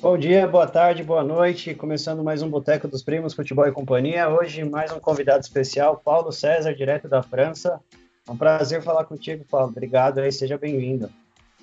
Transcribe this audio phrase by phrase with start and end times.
[0.00, 1.74] Bom dia, boa tarde, boa noite.
[1.74, 4.28] Começando mais um Boteco dos Primos Futebol e Companhia.
[4.28, 7.80] Hoje, mais um convidado especial, Paulo César, direto da França.
[8.24, 9.70] É um prazer falar contigo, Paulo.
[9.70, 11.10] Obrigado aí, seja bem-vindo.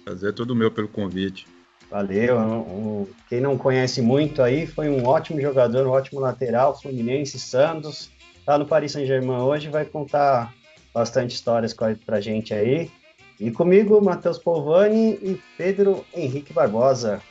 [0.03, 1.47] Prazer é todo meu pelo convite.
[1.89, 3.07] Valeu.
[3.29, 8.11] quem não conhece muito aí, foi um ótimo jogador, um ótimo lateral, Fluminense, Santos.
[8.45, 10.53] Tá no Paris Saint-Germain hoje, vai contar
[10.93, 11.73] bastante histórias
[12.05, 12.91] pra gente aí.
[13.39, 17.21] E comigo, Matheus Polvani e Pedro Henrique Barbosa.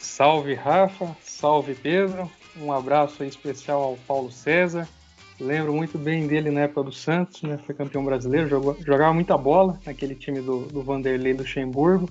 [0.00, 2.28] Salve Rafa, salve Pedro.
[2.56, 4.88] Um abraço especial ao Paulo César.
[5.38, 7.58] Lembro muito bem dele na época do Santos, né?
[7.64, 12.08] Foi campeão brasileiro, jogou, jogava muita bola naquele time do, do Vanderlei Luxemburgo.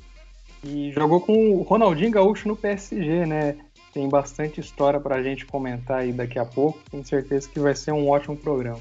[0.63, 3.57] E jogou com o Ronaldinho Gaúcho no PSG, né?
[3.91, 6.79] Tem bastante história para a gente comentar aí daqui a pouco.
[6.91, 8.79] Tenho certeza que vai ser um ótimo programa.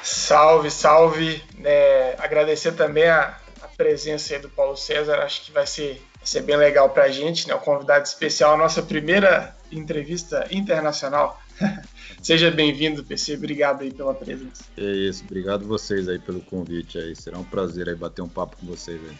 [0.00, 1.42] Salve, salve.
[1.64, 5.16] É, agradecer também a, a presença do Paulo César.
[5.20, 7.54] Acho que vai ser ser bem legal para a gente, né?
[7.54, 11.40] Um convidado especial, a nossa primeira entrevista internacional.
[12.22, 13.34] Seja bem-vindo, PC.
[13.34, 14.64] Obrigado aí pela presença.
[14.76, 17.14] É isso, obrigado vocês aí pelo convite aí.
[17.14, 19.16] Será um prazer aí bater um papo com vocês aí.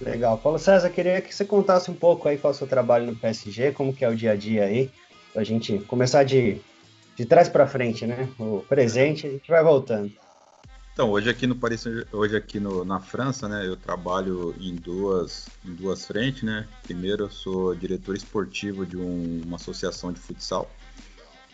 [0.00, 0.36] Legal.
[0.38, 3.16] Paulo César, queria que você contasse um pouco aí qual é o seu trabalho no
[3.16, 4.90] PSG, como que é o dia a dia aí,
[5.32, 6.60] pra gente começar de,
[7.16, 8.28] de trás para frente, né?
[8.38, 10.12] O presente, a gente vai voltando.
[10.96, 15.46] Então, hoje aqui no Paris, hoje aqui no, na França, né, eu trabalho em duas,
[15.62, 16.66] em duas frentes, né.
[16.84, 20.70] Primeiro, eu sou diretor esportivo de um, uma associação de futsal.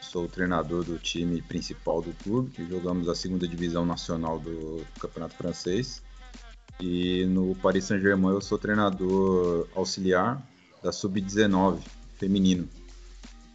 [0.01, 5.34] Sou treinador do time principal do clube, que jogamos a segunda divisão nacional do Campeonato
[5.34, 6.01] Francês.
[6.79, 10.41] E no Paris Saint-Germain eu sou treinador auxiliar
[10.84, 11.81] da sub-19
[12.17, 12.69] feminino.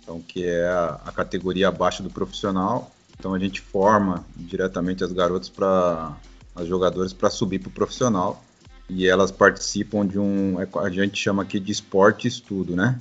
[0.04, 5.50] Então, que é a categoria abaixo do profissional então a gente forma diretamente as garotas
[5.50, 6.16] para
[6.56, 8.44] as jogadoras para subir para o profissional
[8.90, 13.00] e elas participam de um é, a gente chama aqui de esporte estudo, né?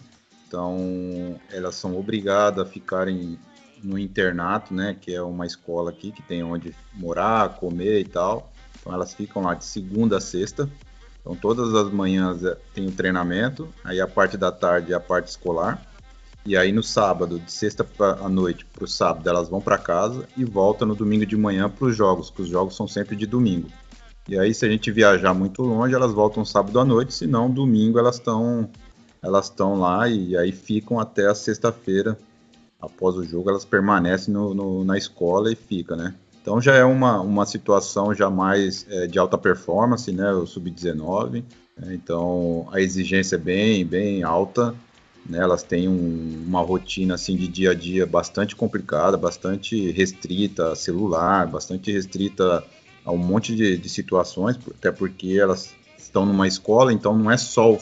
[0.48, 3.38] Então elas são obrigadas a ficarem
[3.82, 4.96] no internato, né?
[5.00, 8.52] Que é uma escola aqui que tem onde morar, comer e tal.
[8.80, 10.68] Então elas ficam lá de segunda a sexta.
[11.20, 15.00] Então todas as manhãs é, tem o treinamento, aí a parte da tarde é a
[15.00, 15.84] parte escolar.
[16.46, 17.84] E aí no sábado, de sexta
[18.22, 21.68] à noite para o sábado, elas vão para casa e voltam no domingo de manhã
[21.68, 23.68] para os jogos, que os jogos são sempre de domingo.
[24.28, 27.50] E aí, se a gente viajar muito longe, elas voltam sábado à noite, se não,
[27.50, 28.70] domingo elas estão
[29.20, 32.16] elas estão lá e aí ficam até a sexta-feira.
[32.80, 36.14] Após o jogo, elas permanecem no, no, na escola e fica, né?
[36.40, 40.30] Então já é uma, uma situação já mais é, de alta performance, né?
[40.32, 41.42] O sub-19.
[41.82, 44.72] É, então a exigência é bem, bem alta
[45.28, 50.72] né, elas têm um, uma rotina assim de dia a dia bastante complicada, bastante restrita
[50.72, 52.64] a celular, bastante restrita
[53.04, 57.36] a um monte de, de situações, até porque elas estão numa escola, então não é
[57.36, 57.78] só o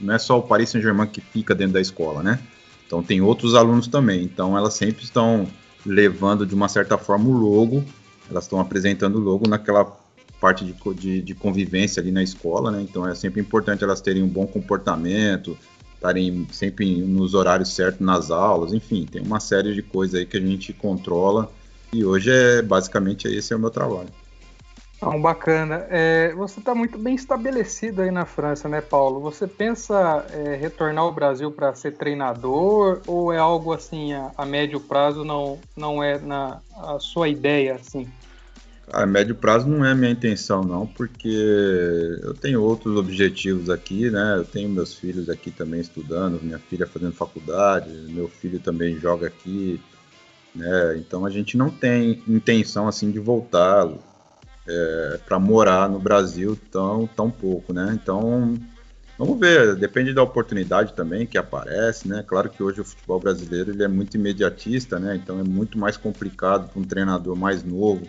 [0.00, 2.40] não é só o Paris Saint-Germain que fica dentro da escola, né?
[2.86, 5.46] Então tem outros alunos também, então elas sempre estão
[5.86, 7.84] levando de uma certa forma o logo,
[8.28, 9.84] elas estão apresentando o logo naquela
[10.40, 12.82] parte de, de, de, convivência ali na escola, né?
[12.82, 15.56] Então é sempre importante elas terem um bom comportamento,
[16.00, 20.38] estarem sempre nos horários certos nas aulas, enfim, tem uma série de coisas aí que
[20.38, 21.52] a gente controla
[21.92, 24.08] e hoje é basicamente esse é o meu trabalho.
[24.96, 25.86] Então, bacana.
[25.88, 29.18] É, você está muito bem estabelecido aí na França, né, Paulo?
[29.20, 34.44] Você pensa é, retornar ao Brasil para ser treinador ou é algo assim a, a,
[34.44, 38.06] médio prazo não não é na a sua ideia assim?
[38.92, 41.28] A médio prazo não é a minha intenção, não, porque
[42.22, 44.34] eu tenho outros objetivos aqui, né?
[44.36, 49.28] Eu tenho meus filhos aqui também estudando, minha filha fazendo faculdade, meu filho também joga
[49.28, 49.80] aqui,
[50.54, 50.96] né?
[50.96, 53.88] Então a gente não tem intenção assim de voltar
[54.66, 57.98] é, para morar no Brasil tão, tão pouco, né?
[58.00, 58.54] Então
[59.16, 62.24] vamos ver, depende da oportunidade também que aparece, né?
[62.26, 65.14] Claro que hoje o futebol brasileiro ele é muito imediatista, né?
[65.14, 68.08] Então é muito mais complicado para um treinador mais novo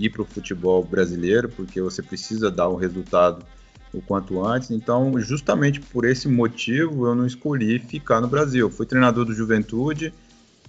[0.00, 3.44] ir para o futebol brasileiro, porque você precisa dar o resultado
[3.92, 4.70] o quanto antes.
[4.70, 8.70] Então, justamente por esse motivo, eu não escolhi ficar no Brasil.
[8.70, 10.12] Fui treinador do Juventude,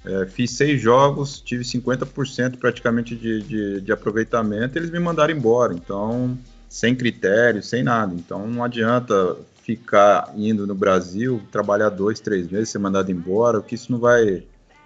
[0.04, 5.74] é, fiz seis jogos, tive 50% praticamente de, de, de aproveitamento, eles me mandaram embora.
[5.74, 8.14] Então, sem critério, sem nada.
[8.16, 13.76] Então, não adianta ficar indo no Brasil, trabalhar dois, três meses, ser mandado embora, que
[13.76, 14.44] isso não vai,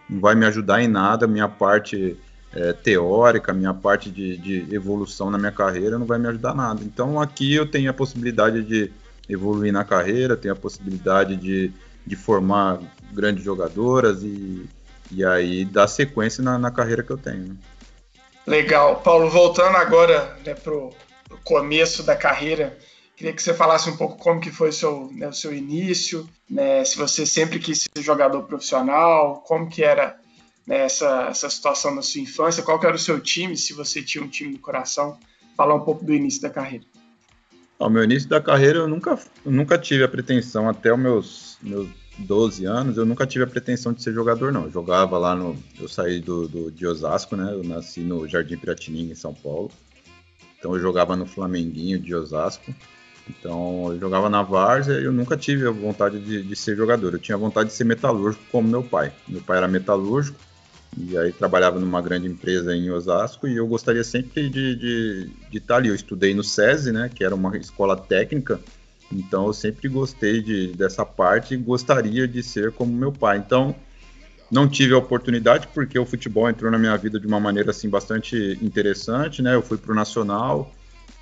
[0.09, 1.25] não vai me ajudar em nada.
[1.25, 2.17] Minha parte
[2.55, 6.81] é, teórica, minha parte de, de, evolução na minha carreira não vai me ajudar nada.
[6.83, 8.91] Então aqui eu tenho a possibilidade de
[9.27, 11.71] evoluir na carreira, tenho a possibilidade de,
[12.05, 12.79] de formar
[13.11, 14.65] grandes jogadoras e,
[15.11, 17.49] e aí dar sequência na, na carreira que eu tenho.
[17.49, 17.55] Né?
[18.47, 19.01] Legal.
[19.01, 20.93] Paulo, voltando agora né, para o
[21.43, 22.77] começo da carreira,
[23.15, 26.27] Queria que você falasse um pouco como que foi o seu, né, o seu início,
[26.49, 30.17] né, se você sempre quis ser jogador profissional, como que era
[30.65, 34.23] né, essa, essa situação na sua infância, qual era o seu time, se você tinha
[34.23, 35.17] um time no coração,
[35.55, 36.85] falar um pouco do início da carreira.
[37.77, 41.89] Ao meu início da carreira, eu nunca, nunca tive a pretensão, até os meus, meus
[42.17, 44.63] 12 anos, eu nunca tive a pretensão de ser jogador, não.
[44.63, 45.57] Eu jogava lá no.
[45.79, 47.51] Eu saí do, do, de Osasco, né?
[47.51, 49.69] Eu nasci no Jardim Piratininga, em São Paulo.
[50.57, 52.73] Então eu jogava no Flamenguinho de Osasco.
[53.29, 57.13] Então eu jogava na Várzea eu nunca tive a vontade de, de, ser jogador.
[57.13, 59.11] Eu tinha vontade de ser metalúrgico como meu pai.
[59.27, 60.39] Meu pai era metalúrgico
[60.97, 65.57] e aí trabalhava numa grande empresa em Osasco e eu gostaria sempre de, de, de
[65.57, 65.89] estar ali.
[65.89, 68.59] Eu estudei no SESI, né, que era uma escola técnica,
[69.11, 73.37] então eu sempre gostei de, dessa parte e gostaria de ser como meu pai.
[73.37, 73.75] Então
[74.49, 77.89] não tive a oportunidade porque o futebol entrou na minha vida de uma maneira assim
[77.89, 79.55] bastante interessante, né?
[79.55, 80.73] Eu fui para o Nacional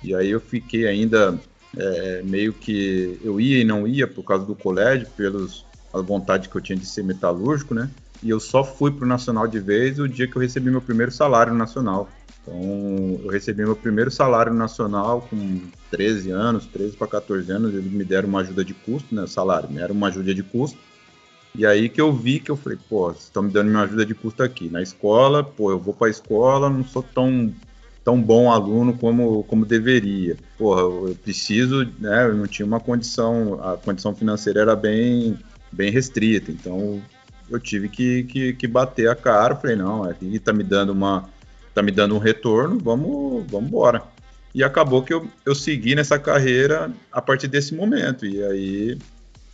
[0.02, 1.38] e aí eu fiquei ainda
[1.76, 6.48] é, meio que eu ia e não ia por causa do colégio, pelos a vontade
[6.48, 7.90] que eu tinha de ser metalúrgico, né?
[8.24, 10.80] E eu só fui para o Nacional de vez o dia que eu recebi meu
[10.80, 12.08] primeiro salário nacional.
[12.40, 15.60] Então, eu recebi meu primeiro salário nacional com
[15.90, 19.26] 13 anos, 13 para 14 anos, eles me deram uma ajuda de custo, né?
[19.26, 20.78] Salário, me deram uma ajuda de custo.
[21.54, 24.06] E aí que eu vi que eu falei, pô, vocês estão me dando uma ajuda
[24.06, 24.70] de custo aqui.
[24.70, 27.52] Na escola, pô, eu vou para a escola, não sou tão
[28.02, 30.36] tão bom aluno como, como deveria.
[30.58, 32.26] Porra, eu preciso, né?
[32.26, 35.38] Eu não tinha uma condição, a condição financeira era bem,
[35.72, 37.02] bem restrita, então
[37.54, 39.56] eu tive que, que, que bater a cara.
[39.56, 41.28] Falei, não, aqui tá me dando uma,
[41.74, 44.02] tá me dando um retorno, vamos, vamos embora.
[44.54, 48.24] E acabou que eu, eu segui nessa carreira a partir desse momento.
[48.24, 48.98] E aí,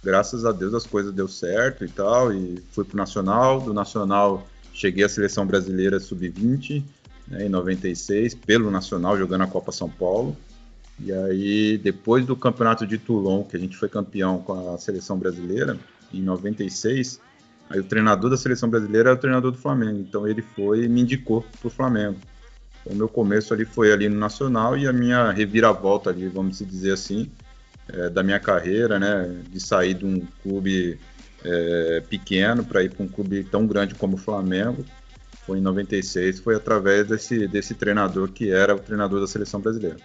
[0.04, 2.32] graças a Deus, as coisas deu certo e tal.
[2.32, 6.82] E fui pro Nacional, do Nacional cheguei à seleção brasileira sub-20
[7.28, 10.36] né, em 96, pelo Nacional, jogando a Copa São Paulo.
[10.98, 15.18] E aí, depois do campeonato de Toulon, que a gente foi campeão com a seleção
[15.18, 15.78] brasileira,
[16.12, 17.20] em 96,
[17.70, 20.00] aí o treinador da seleção brasileira era o treinador do Flamengo.
[20.00, 22.18] Então ele foi e me indicou para o Flamengo.
[22.84, 26.92] O meu começo ali foi ali no Nacional e a minha reviravolta ali, vamos dizer
[26.92, 27.30] assim,
[27.88, 30.98] é, da minha carreira, né, de sair de um clube
[31.44, 34.84] é, pequeno para ir para um clube tão grande como o Flamengo,
[35.46, 39.96] foi em 96, foi através desse, desse treinador que era o treinador da seleção brasileira.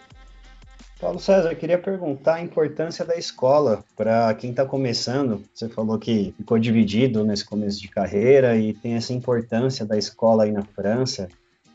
[1.00, 5.44] Paulo César, eu queria perguntar a importância da escola para quem está começando.
[5.54, 10.46] Você falou que ficou dividido nesse começo de carreira e tem essa importância da escola
[10.46, 11.28] aí na França,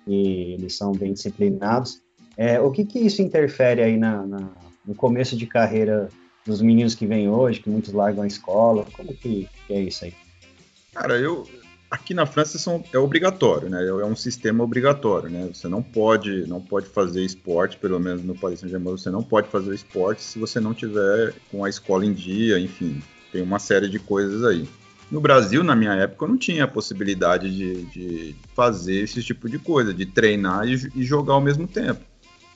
[0.06, 2.00] e eles são bem disciplinados.
[2.36, 4.48] É, o que, que isso interfere aí na, na,
[4.86, 6.08] no começo de carreira
[6.46, 8.86] dos meninos que vêm hoje, que muitos largam a escola?
[8.92, 10.14] Como que, que é isso aí?
[10.94, 11.46] Cara, eu,
[11.90, 13.84] aqui na França são, é obrigatório, né?
[13.84, 15.50] É um sistema obrigatório, né?
[15.52, 19.48] Você não pode, não pode fazer esporte, pelo menos no Paris Saint-Germain, você não pode
[19.48, 23.02] fazer esporte se você não tiver com a escola em dia, enfim,
[23.32, 24.68] tem uma série de coisas aí.
[25.10, 29.48] No Brasil, na minha época, eu não tinha a possibilidade de, de fazer esse tipo
[29.48, 32.00] de coisa, de treinar e, e jogar ao mesmo tempo.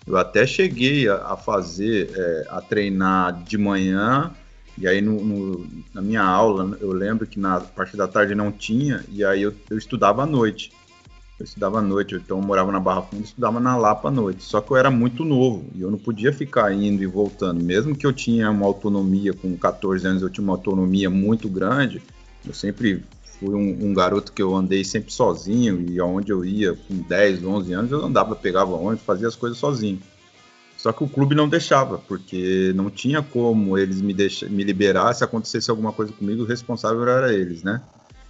[0.06, 4.32] Eu até cheguei a, a fazer, é, a treinar de manhã
[4.76, 8.50] e aí no, no, na minha aula, eu lembro que na parte da tarde não
[8.50, 10.72] tinha, e aí eu, eu estudava à noite.
[11.38, 14.10] Eu estudava à noite, então eu morava na Barra Funda e estudava na Lapa à
[14.10, 14.44] noite.
[14.44, 17.62] Só que eu era muito novo e eu não podia ficar indo e voltando.
[17.62, 22.00] Mesmo que eu tinha uma autonomia, com 14 anos eu tinha uma autonomia muito grande,
[22.46, 23.02] eu sempre
[23.40, 27.44] fui um, um garoto que eu andei sempre sozinho e aonde eu ia com 10,
[27.44, 30.00] 11 anos eu andava, pegava ônibus, fazia as coisas sozinho.
[30.84, 35.14] Só que o clube não deixava, porque não tinha como eles me, deixar, me liberar
[35.14, 37.80] se acontecesse alguma coisa comigo, o responsável era eles, né?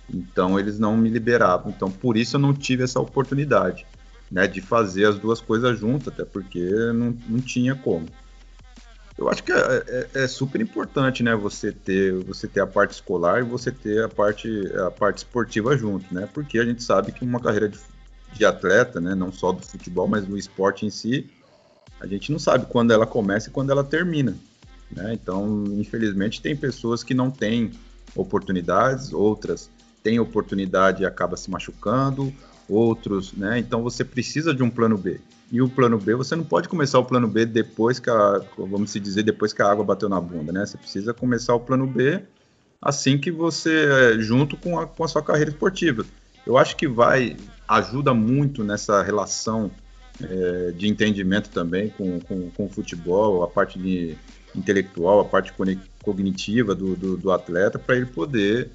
[0.09, 1.73] Então eles não me liberavam.
[1.73, 3.85] Então por isso eu não tive essa oportunidade,
[4.31, 6.61] né, de fazer as duas coisas juntas, até porque
[6.93, 8.07] não, não tinha como.
[9.19, 12.93] Eu acho que é, é, é, super importante, né, você ter, você ter a parte
[12.93, 16.29] escolar e você ter a parte, a parte esportiva junto, né?
[16.33, 17.81] Porque a gente sabe que uma carreira de,
[18.33, 21.29] de atleta, né, não só do futebol, mas do esporte em si,
[22.05, 24.37] a gente não sabe quando ela começa e quando ela termina.
[24.91, 25.15] Né?
[25.15, 27.73] Então, infelizmente, tem pessoas que não têm
[28.15, 29.71] oportunidades, outras
[30.03, 32.33] têm oportunidade e acaba se machucando,
[32.69, 33.59] outros, né?
[33.59, 35.21] Então você precisa de um plano B.
[35.51, 38.91] E o plano B, você não pode começar o plano B depois que a, vamos
[38.91, 40.65] se dizer, depois que a água bateu na bunda, né?
[40.67, 42.23] Você precisa começar o plano B
[42.81, 46.05] assim que você, junto com a, com a sua carreira esportiva.
[46.47, 49.71] Eu acho que vai, ajuda muito nessa relação
[50.23, 54.17] é, de entendimento também com, com, com, o futebol, a parte de
[54.55, 55.53] intelectual, a parte
[56.03, 58.71] cognitiva do, do, do atleta, para ele poder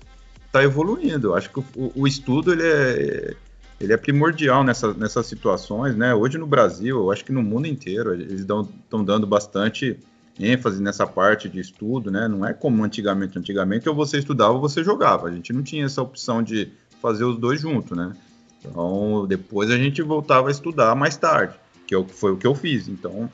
[0.46, 1.30] estar tá evoluindo.
[1.30, 3.34] Eu acho que o, o, estudo ele é,
[3.80, 5.96] ele é primordial nessa, nessas situações.
[5.96, 6.14] Né?
[6.14, 9.98] Hoje no Brasil, eu acho que no mundo inteiro, eles estão dando bastante
[10.40, 12.28] ênfase nessa parte de estudo, né?
[12.28, 13.38] Não é como antigamente.
[13.38, 15.28] Antigamente ou você estudava ou você jogava.
[15.28, 18.14] A gente não tinha essa opção de fazer os dois juntos, né?
[18.60, 21.56] Então, depois a gente voltava a estudar mais tarde,
[21.88, 22.88] que é foi o que eu fiz.
[22.88, 23.30] Então,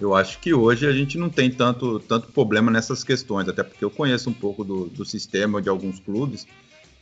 [0.00, 3.84] eu acho que hoje a gente não tem tanto, tanto problema nessas questões, até porque
[3.84, 6.46] eu conheço um pouco do, do sistema de alguns clubes,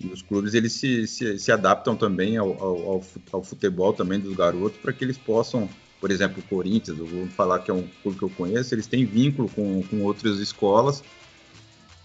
[0.00, 3.02] e os clubes eles se, se, se adaptam também ao, ao,
[3.32, 5.68] ao, futebol também dos garotos para que eles possam,
[6.00, 8.86] por exemplo, o Corinthians, eu vou falar que é um clube que eu conheço, eles
[8.86, 11.02] têm vínculo com, com outras escolas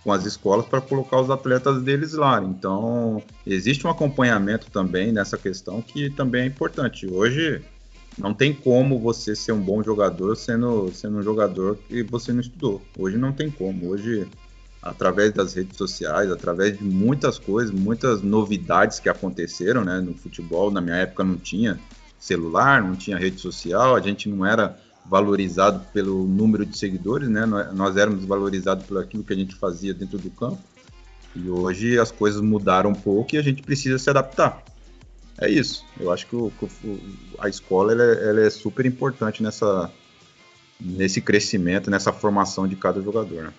[0.03, 2.41] com as escolas para colocar os atletas deles lá.
[2.43, 7.05] Então, existe um acompanhamento também nessa questão que também é importante.
[7.07, 7.61] Hoje,
[8.17, 12.41] não tem como você ser um bom jogador sendo, sendo um jogador que você não
[12.41, 12.81] estudou.
[12.97, 13.89] Hoje não tem como.
[13.89, 14.27] Hoje,
[14.81, 20.71] através das redes sociais, através de muitas coisas, muitas novidades que aconteceram né, no futebol,
[20.71, 21.79] na minha época não tinha
[22.19, 27.45] celular, não tinha rede social, a gente não era valorizado pelo número de seguidores, né?
[27.45, 30.61] Nós éramos valorizados por aquilo que a gente fazia dentro do campo.
[31.35, 34.63] E hoje as coisas mudaram um pouco e a gente precisa se adaptar.
[35.39, 35.85] É isso.
[35.99, 36.51] Eu acho que o,
[37.39, 39.91] a escola ela é, ela é, super importante nessa,
[40.79, 43.45] nesse crescimento, nessa formação de cada jogador.
[43.45, 43.53] Né?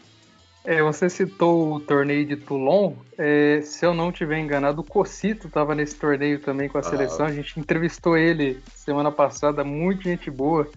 [0.65, 2.95] É, você citou o torneio de Toulon.
[3.19, 6.85] É, se eu não tiver enganado, o Cocito estava nesse torneio também com a ah.
[6.85, 7.27] seleção.
[7.27, 10.69] A gente entrevistou ele semana passada, muito gente boa.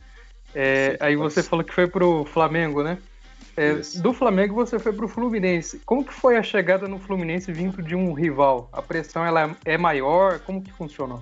[0.55, 2.97] É, aí você falou que foi pro Flamengo, né?
[3.57, 5.81] É, do Flamengo você foi pro Fluminense.
[5.85, 8.69] Como que foi a chegada no Fluminense vindo de um rival?
[8.71, 10.39] A pressão ela é maior?
[10.39, 11.21] Como que funcionou?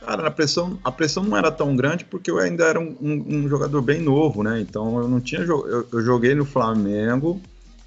[0.00, 3.24] Cara, a pressão, a pressão não era tão grande porque eu ainda era um, um,
[3.28, 4.60] um jogador bem novo, né?
[4.60, 7.40] Então eu não tinha eu, eu joguei no Flamengo,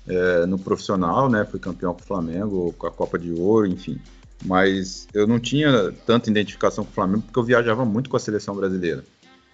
[0.07, 1.45] é, no profissional, né?
[1.45, 3.99] Fui campeão com o Flamengo, com a Copa de Ouro, enfim.
[4.45, 8.19] Mas eu não tinha tanta identificação com o Flamengo porque eu viajava muito com a
[8.19, 9.03] seleção brasileira.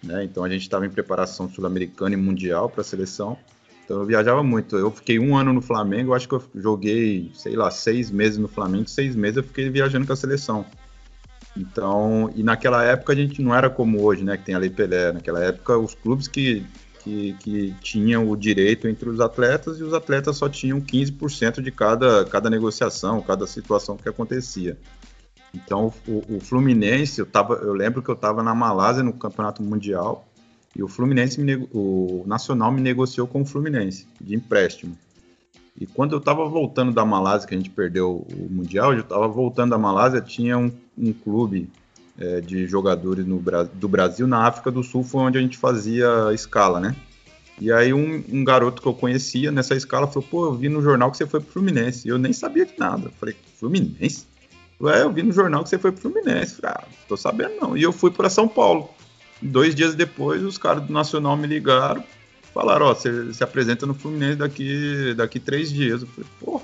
[0.04, 0.24] Né?
[0.24, 3.38] Então a gente estava em preparação sul-americana e mundial para a seleção.
[3.84, 4.78] Então eu viajava muito.
[4.78, 8.48] Eu fiquei um ano no Flamengo, acho que eu joguei, sei lá, seis meses no
[8.48, 10.66] Flamengo, seis meses eu fiquei viajando com a seleção.
[11.56, 14.70] Então, e naquela época a gente não era como hoje, né, que tem a Lei
[14.70, 15.12] Pelé.
[15.12, 16.66] Naquela época os clubes que,
[17.04, 21.72] que, que tinham o direito entre os atletas e os atletas só tinham 15% de
[21.72, 24.78] cada, cada negociação, cada situação que acontecia.
[25.54, 29.62] Então, o, o Fluminense, eu, tava, eu lembro que eu estava na Malásia no Campeonato
[29.62, 30.26] Mundial
[30.76, 31.40] e o Fluminense,
[31.74, 34.98] o Nacional me negociou com o Fluminense de empréstimo.
[35.80, 39.28] E quando eu estava voltando da Malásia, que a gente perdeu o Mundial, eu estava
[39.28, 41.70] voltando da Malásia, tinha um, um clube
[42.18, 43.42] é, de jogadores no,
[43.74, 46.96] do Brasil na África do Sul, foi onde a gente fazia escala, né?
[47.60, 50.82] E aí um, um, garoto que eu conhecia nessa escala falou, pô, eu vi no
[50.82, 52.08] jornal que você foi pro Fluminense.
[52.08, 53.06] E eu nem sabia de nada.
[53.06, 54.26] Eu falei, Fluminense?
[54.82, 56.60] Ué, eu vi no jornal que você foi pro Fluminense.
[56.64, 57.78] Ah, tô sabendo não.
[57.78, 58.90] E eu fui para São Paulo.
[59.40, 62.04] Dois dias depois, os caras do Nacional me ligaram,
[62.54, 66.02] falaram, ó, você se apresenta no Fluminense daqui, daqui três dias.
[66.02, 66.62] Eu falei, pô.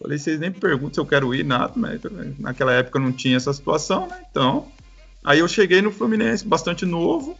[0.00, 2.00] Falei, vocês nem perguntam se eu quero ir, nada, mas
[2.38, 4.22] naquela época não tinha essa situação, né?
[4.30, 4.68] Então,
[5.24, 7.36] aí eu cheguei no Fluminense, bastante novo,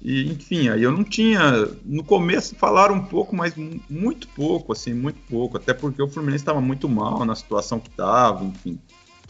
[0.00, 1.68] e enfim, aí eu não tinha.
[1.84, 3.52] No começo falaram um pouco, mas
[3.88, 5.58] muito pouco, assim, muito pouco.
[5.58, 8.80] Até porque o Fluminense estava muito mal na situação que estava, enfim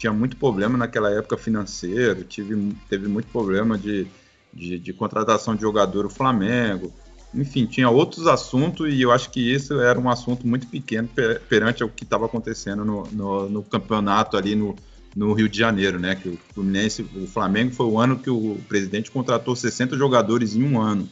[0.01, 4.07] tinha muito problema naquela época financeiro, tive, teve muito problema de,
[4.51, 6.91] de, de contratação de jogador o Flamengo.
[7.31, 11.07] Enfim, tinha outros assuntos e eu acho que isso era um assunto muito pequeno
[11.47, 14.75] perante o que estava acontecendo no, no, no, campeonato ali no,
[15.15, 16.15] no Rio de Janeiro, né?
[16.15, 20.63] Que o Fluminense, o Flamengo foi o ano que o presidente contratou 60 jogadores em
[20.63, 21.07] um ano,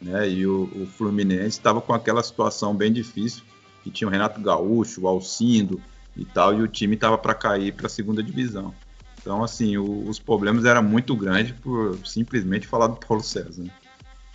[0.00, 0.28] né?
[0.28, 3.42] E o, o Fluminense estava com aquela situação bem difícil,
[3.82, 5.80] que tinha o Renato Gaúcho, o Alcindo,
[6.16, 8.74] e tal, e o time estava para cair para a segunda divisão.
[9.20, 13.62] Então, assim, o, os problemas eram muito grandes por simplesmente falar do Paulo César.
[13.62, 13.70] Né?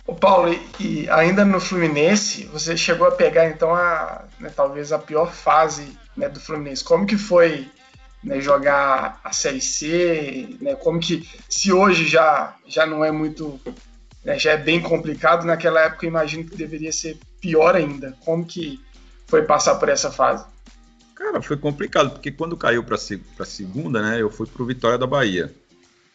[0.06, 4.92] O Paulo, e, e, ainda no Fluminense, você chegou a pegar então a né, talvez
[4.92, 6.84] a pior fase né, do Fluminense.
[6.84, 7.68] Como que foi
[8.22, 10.56] né, jogar a Série C?
[10.60, 13.60] Né, como que se hoje já já não é muito,
[14.24, 18.16] né, já é bem complicado, naquela época eu imagino que deveria ser pior ainda.
[18.24, 18.80] Como que
[19.26, 20.44] foi passar por essa fase?
[21.16, 25.06] Cara, foi complicado, porque quando caiu para a segunda, né, eu fui pro Vitória da
[25.06, 25.50] Bahia.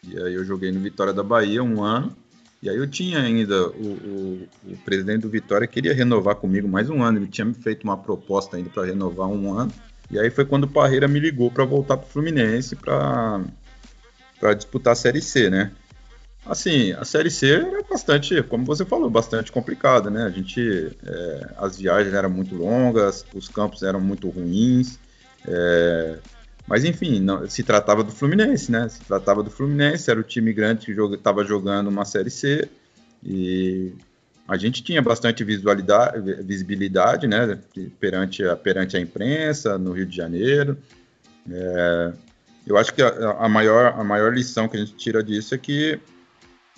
[0.06, 2.16] E aí eu joguei no Vitória da Bahia um ano.
[2.62, 6.88] E aí eu tinha ainda, o, o, o presidente do Vitória queria renovar comigo mais
[6.88, 7.18] um ano.
[7.18, 9.72] Ele tinha me feito uma proposta ainda para renovar um ano.
[10.08, 13.42] E aí foi quando o Parreira me ligou para voltar pro Fluminense para
[14.54, 15.72] disputar a Série C, né?
[16.44, 20.24] Assim, a Série C era bastante, como você falou, bastante complicada, né?
[20.24, 24.98] A gente, é, as viagens eram muito longas, os campos eram muito ruins,
[25.46, 26.18] é,
[26.66, 28.88] mas enfim, não, se tratava do Fluminense, né?
[28.88, 32.68] Se tratava do Fluminense, era o time grande que estava jogando uma Série C
[33.24, 33.92] e
[34.46, 37.58] a gente tinha bastante visibilidade, né,
[38.00, 40.76] perante a, perante a imprensa no Rio de Janeiro.
[41.50, 42.12] É,
[42.66, 45.58] eu acho que a, a, maior, a maior lição que a gente tira disso é
[45.58, 46.00] que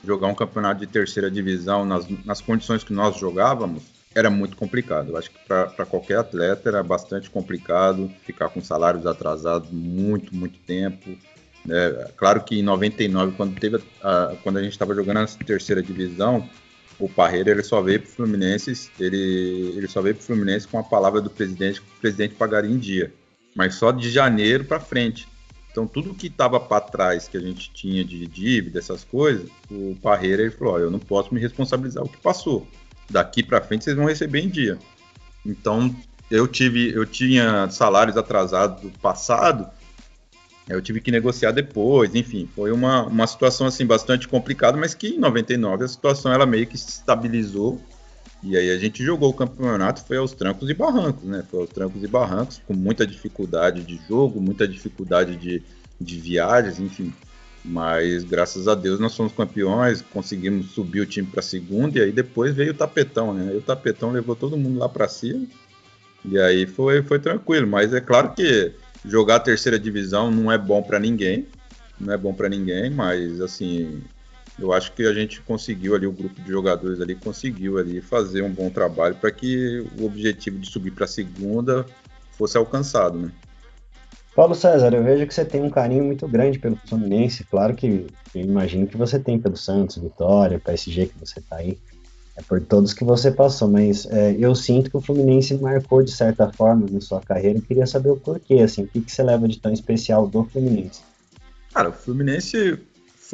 [0.05, 3.83] jogar um campeonato de terceira divisão nas, nas condições que nós jogávamos
[4.15, 5.11] era muito complicado.
[5.11, 10.59] Eu acho que para qualquer atleta era bastante complicado ficar com salários atrasados muito, muito
[10.61, 11.17] tempo.
[11.69, 15.83] É, claro que em 99, quando, teve a, quando a gente estava jogando na terceira
[15.83, 16.49] divisão,
[16.99, 20.69] o Parreira ele só veio para o Fluminense, ele, ele só veio para o Fluminense
[20.69, 23.13] com a palavra do presidente que o presidente pagaria em dia.
[23.55, 25.27] Mas só de janeiro para frente.
[25.75, 29.97] Então tudo que estava para trás que a gente tinha de dívida, essas coisas, o
[30.01, 32.65] Parreira ele falou: eu não posso me responsabilizar o que passou.
[33.11, 34.79] Daqui para frente vocês vão receber em dia.
[35.45, 35.93] Então
[36.31, 39.69] eu tive, eu tinha salários atrasados do passado
[40.69, 45.09] eu tive que negociar depois, enfim, foi uma, uma situação assim bastante complicada, mas que
[45.09, 47.81] em 99 a situação ela meio que se estabilizou
[48.45, 51.43] e aí a gente jogou o campeonato, foi aos trancos e barrancos, né?
[51.51, 55.63] Foi aos trancos e barrancos, com muita dificuldade de jogo, muita dificuldade de,
[55.99, 57.11] de viagens, enfim.
[57.65, 62.13] Mas graças a Deus nós fomos campeões, conseguimos subir o time para segunda e aí
[62.13, 63.51] depois veio o tapetão, né?
[63.51, 65.47] Aí o tapetão levou todo mundo lá para cima.
[66.23, 68.73] E aí foi, foi tranquilo, mas é claro que
[69.07, 71.47] jogar a terceira divisão não é bom para ninguém,
[71.99, 74.03] não é bom para ninguém, mas assim,
[74.59, 78.43] eu acho que a gente conseguiu ali, o grupo de jogadores ali conseguiu ali fazer
[78.43, 81.85] um bom trabalho para que o objetivo de subir para a segunda
[82.33, 83.31] fosse alcançado, né?
[84.35, 88.07] Paulo César, eu vejo que você tem um carinho muito grande pelo Fluminense, claro que
[88.35, 91.79] eu imagino que você tem pelo Santos, Vitória, PSG que você está aí
[92.37, 96.11] é por todos que você passou, mas é, eu sinto que o Fluminense marcou de
[96.11, 97.59] certa forma na sua carreira.
[97.59, 100.45] Eu queria saber o porquê, assim, o que, que você leva de tão especial do
[100.45, 101.03] Fluminense?
[101.73, 102.81] Cara, o Fluminense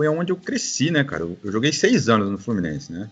[0.00, 1.25] foi onde eu cresci, né, cara?
[1.25, 3.11] Eu, joguei seis anos no Fluminense, né?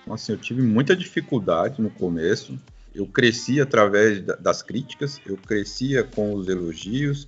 [0.00, 2.56] Então, assim, eu tive muita dificuldade no começo.
[2.94, 7.26] Eu cresci através das críticas, eu crescia com os elogios.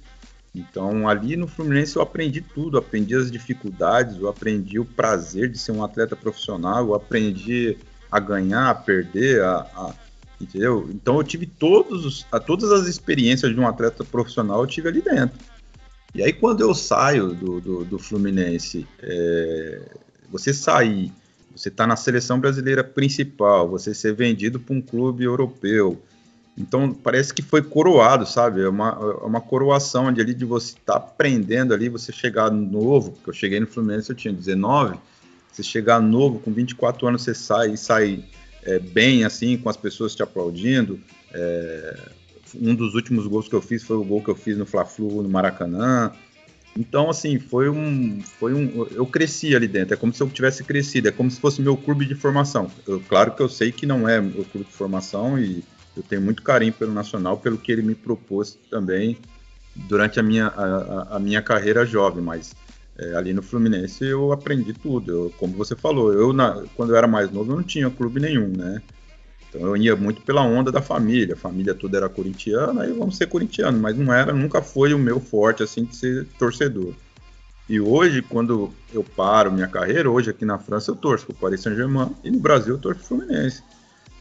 [0.54, 5.58] Então, ali no Fluminense eu aprendi tudo, aprendi as dificuldades, eu aprendi o prazer de
[5.58, 7.76] ser um atleta profissional, eu aprendi
[8.12, 9.94] a ganhar, a perder, a, a,
[10.40, 10.88] entendeu?
[10.88, 15.02] Então eu tive todos, a, todas as experiências de um atleta profissional eu tive ali
[15.02, 15.36] dentro.
[16.14, 19.82] E aí quando eu saio do, do, do Fluminense, é,
[20.30, 21.12] você sair,
[21.54, 26.00] você está na seleção brasileira principal, você ser vendido para um clube europeu,
[26.58, 28.60] então parece que foi coroado, sabe?
[28.60, 28.90] É uma,
[29.22, 33.30] é uma coroação de ali de você estar tá aprendendo ali, você chegar novo, porque
[33.30, 34.98] eu cheguei no Fluminense eu tinha 19,
[35.50, 38.24] você chegar novo, com 24 anos, você sai e sai
[38.62, 41.00] é, bem, assim, com as pessoas te aplaudindo.
[41.32, 41.98] É,
[42.54, 45.22] um dos últimos gols que eu fiz foi o gol que eu fiz no Fla-Flu,
[45.22, 46.12] no Maracanã.
[46.76, 48.86] Então, assim, foi um, foi um.
[48.92, 51.76] Eu cresci ali dentro, é como se eu tivesse crescido, é como se fosse meu
[51.76, 52.70] clube de formação.
[52.86, 55.64] Eu, claro que eu sei que não é meu clube de formação e
[55.96, 59.18] eu tenho muito carinho pelo Nacional, pelo que ele me propôs também
[59.74, 62.54] durante a minha, a, a minha carreira jovem, mas
[62.98, 65.10] é, ali no Fluminense eu aprendi tudo.
[65.10, 68.20] Eu, como você falou, eu na, quando eu era mais novo eu não tinha clube
[68.20, 68.80] nenhum, né?
[69.50, 71.34] Então eu ia muito pela onda da família.
[71.34, 74.98] A família toda era corintiana, aí vamos ser corintiano, mas não era, nunca foi o
[74.98, 76.94] meu forte assim de ser torcedor.
[77.68, 81.60] E hoje, quando eu paro minha carreira, hoje aqui na França eu torço pro Paris
[81.60, 83.62] Saint-Germain e no Brasil eu torço pro Fluminense.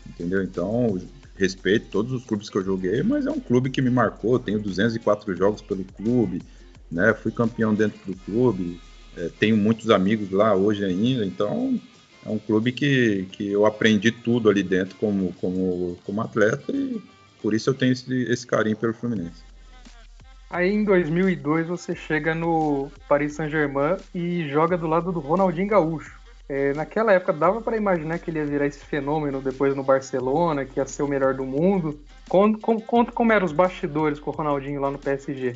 [0.08, 0.44] Entendeu?
[0.44, 1.00] Então,
[1.36, 4.34] respeito todos os clubes que eu joguei, mas é um clube que me marcou.
[4.34, 6.42] Eu tenho 204 jogos pelo clube
[6.92, 7.14] né?
[7.14, 8.80] Fui campeão dentro do clube,
[9.16, 11.80] é, tenho muitos amigos lá hoje ainda, então
[12.26, 17.02] é um clube que, que eu aprendi tudo ali dentro como, como, como atleta e
[17.42, 19.44] por isso eu tenho esse, esse carinho pelo Fluminense.
[20.50, 26.20] Aí em 2002 você chega no Paris Saint-Germain e joga do lado do Ronaldinho Gaúcho.
[26.50, 30.66] É, naquela época dava para imaginar que ele ia virar esse fenômeno depois no Barcelona,
[30.66, 32.00] que ia ser o melhor do mundo.
[32.28, 35.56] Conta, conta como eram os bastidores com o Ronaldinho lá no PSG.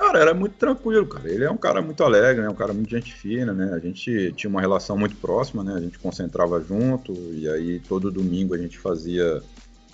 [0.00, 1.30] Cara, era muito tranquilo, cara.
[1.30, 2.48] Ele é um cara muito alegre, né?
[2.48, 3.74] Um cara muito gente fina, né?
[3.74, 5.74] A gente tinha uma relação muito próxima, né?
[5.74, 9.42] A gente concentrava junto e aí todo domingo a gente fazia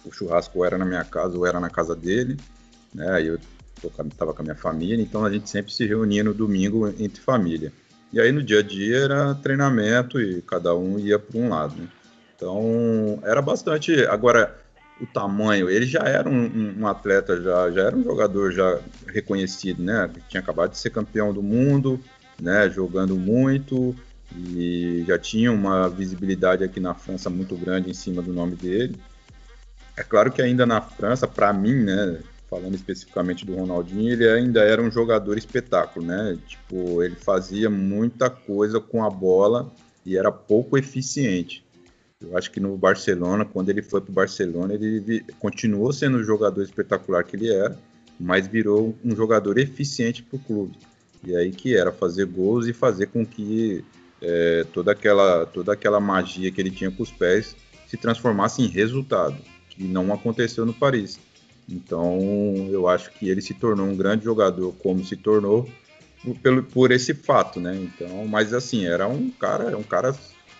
[0.05, 2.37] o churrasco ou era na minha casa ou era na casa dele,
[2.95, 3.11] né?
[3.15, 3.41] Aí eu
[4.17, 7.73] tava com a minha família, então a gente sempre se reunia no domingo entre família.
[8.13, 11.75] E aí no dia a dia era treinamento e cada um ia para um lado,
[11.75, 11.89] né?
[12.37, 14.07] Então era bastante.
[14.07, 14.57] Agora
[15.01, 19.83] o tamanho, ele já era um, um, atleta, já, já era um jogador já reconhecido,
[19.83, 20.11] né?
[20.29, 22.01] Tinha acabado de ser campeão do mundo,
[22.41, 22.71] né?
[22.71, 23.95] Jogando muito
[24.35, 28.97] e já tinha uma visibilidade aqui na França muito grande em cima do nome dele.
[29.97, 32.21] É claro que ainda na França, para mim, né?
[32.49, 36.39] Falando especificamente do Ronaldinho, ele ainda era um jogador espetáculo, né?
[36.47, 39.73] Tipo, ele fazia muita coisa com a bola
[40.05, 41.66] e era pouco eficiente.
[42.21, 46.25] Eu acho que no Barcelona, quando ele foi para o Barcelona, ele continuou sendo o
[46.25, 47.79] jogador espetacular que ele era,
[48.19, 50.79] mas virou um jogador eficiente para o clube.
[51.23, 53.85] E aí que era fazer gols e fazer com que
[54.23, 57.55] é, toda, aquela, toda aquela magia que ele tinha com os pés
[57.87, 59.37] se transformasse em resultado,
[59.69, 61.19] que não aconteceu no Paris.
[61.69, 62.19] Então
[62.71, 65.69] eu acho que ele se tornou um grande jogador como se tornou
[66.25, 67.77] por, pelo, por esse fato, né?
[67.77, 70.15] Então, mas assim, era um cara, um cara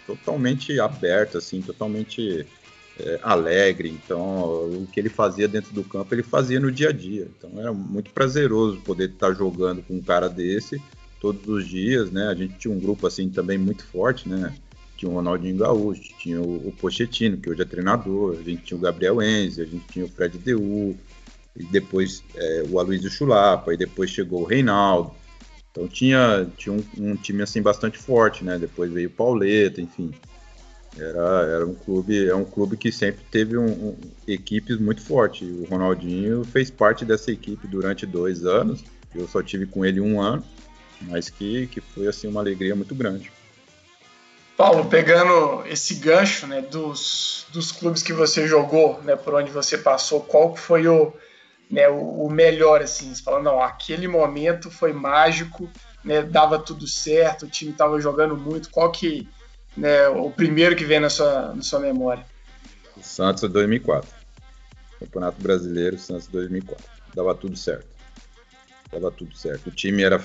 [0.07, 2.47] totalmente aberto, assim, totalmente
[2.99, 3.89] é, alegre.
[3.89, 7.29] Então, o que ele fazia dentro do campo, ele fazia no dia a dia.
[7.37, 10.81] Então, era muito prazeroso poder estar jogando com um cara desse
[11.21, 12.29] todos os dias, né?
[12.29, 14.55] A gente tinha um grupo assim também muito forte, né?
[14.97, 18.79] Tinha o Ronaldinho Gaúcho, tinha o, o Pochettino, que hoje é treinador, a gente tinha
[18.79, 20.97] o Gabriel Enzi, a gente tinha o Fred Deu,
[21.55, 25.11] e depois é, o Aloysio Chulapa, e depois chegou o Reinaldo.
[25.77, 28.57] Então tinha, tinha um, um, time assim bastante forte, né?
[28.59, 30.11] Depois veio o Pauleta, enfim.
[30.99, 35.47] Era, era um clube, é um clube que sempre teve um, um, equipes muito fortes.
[35.47, 38.83] O Ronaldinho fez parte dessa equipe durante dois anos.
[39.15, 40.43] Eu só tive com ele um ano,
[41.03, 43.31] mas que, que foi assim uma alegria muito grande.
[44.57, 49.77] Paulo, pegando esse gancho né, dos, dos clubes que você jogou, né, por onde você
[49.77, 51.13] passou, qual foi o,
[51.71, 55.69] né, o, o, melhor, assim, você falando, não, aquele momento foi mágico,
[56.05, 59.29] né, dava tudo certo, o time estava jogando muito, qual que,
[59.77, 62.25] né, o primeiro que vem na sua, na sua memória?
[62.97, 64.09] O Santos 2004,
[65.01, 67.89] Campeonato Brasileiro, Santos 2004, dava tudo certo,
[68.93, 70.23] dava tudo certo, o time era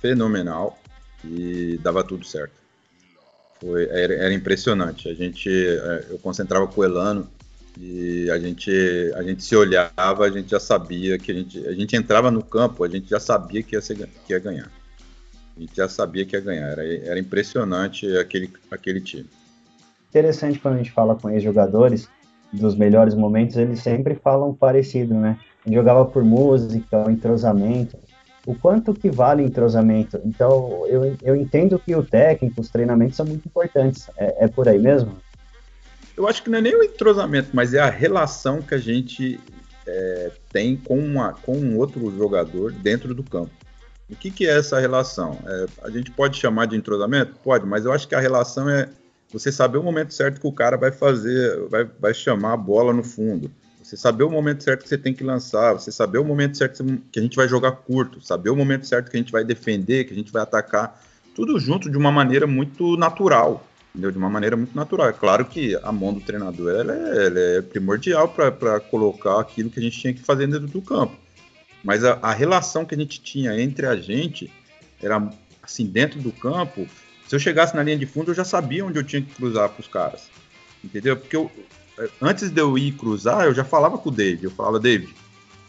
[0.00, 0.78] fenomenal
[1.24, 2.58] e dava tudo certo.
[3.60, 7.30] Foi, era, era impressionante, a gente, é, eu concentrava com o Elano,
[7.78, 8.70] e a gente,
[9.14, 12.42] a gente se olhava, a gente já sabia que a gente, a gente entrava no
[12.42, 14.70] campo, a gente já sabia que ia, ser, que ia ganhar.
[15.56, 16.68] A gente já sabia que ia ganhar.
[16.68, 19.28] Era, era impressionante aquele, aquele time.
[20.08, 22.08] Interessante quando a gente fala com ex-jogadores
[22.52, 25.38] dos melhores momentos, eles sempre falam parecido, né?
[25.66, 27.96] Jogava por música, entrosamento.
[28.46, 30.20] O quanto que vale entrosamento?
[30.24, 34.10] Então, eu, eu entendo que o técnico, os treinamentos são muito importantes.
[34.16, 35.16] É, é por aí mesmo?
[36.20, 39.40] Eu acho que não é nem o entrosamento, mas é a relação que a gente
[39.86, 43.50] é, tem com, uma, com um outro jogador dentro do campo.
[44.08, 45.38] O que, que é essa relação?
[45.46, 47.34] É, a gente pode chamar de entrosamento?
[47.42, 48.90] Pode, mas eu acho que a relação é
[49.32, 52.92] você saber o momento certo que o cara vai fazer, vai, vai chamar a bola
[52.92, 53.50] no fundo.
[53.82, 56.84] Você saber o momento certo que você tem que lançar, você saber o momento certo
[57.10, 60.04] que a gente vai jogar curto, saber o momento certo que a gente vai defender,
[60.04, 61.00] que a gente vai atacar,
[61.34, 64.10] tudo junto de uma maneira muito natural entendeu?
[64.10, 65.08] de uma maneira muito natural.
[65.08, 69.70] É claro que a mão do treinador ela é, ela é primordial para colocar aquilo
[69.70, 71.16] que a gente tinha que fazer dentro do campo.
[71.82, 74.50] Mas a, a, relação que a gente tinha entre a gente
[75.02, 75.30] era
[75.62, 76.86] assim, dentro do campo.
[77.26, 79.68] Se eu chegasse na linha de fundo, eu já sabia onde eu tinha que cruzar
[79.68, 80.28] para os caras.
[80.84, 81.16] Entendeu?
[81.16, 81.50] Porque eu,
[82.20, 84.44] antes de eu ir cruzar, eu já falava com o David.
[84.44, 85.14] Eu falava, David,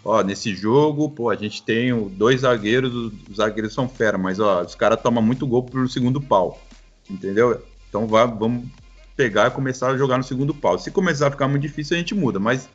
[0.04, 2.94] ó, nesse jogo, pô, a gente tem dois zagueiros,
[3.30, 6.62] os zagueiros são fera, mas ó, os caras tomam muito gol pelo segundo pau.
[7.10, 7.62] Entendeu?
[7.92, 8.70] Então vá, vamos
[9.18, 10.80] pegar e começar a jogar no segundo pau.
[10.80, 12.40] Se começar a ficar muito difícil, a gente muda.
[12.40, 12.70] Mas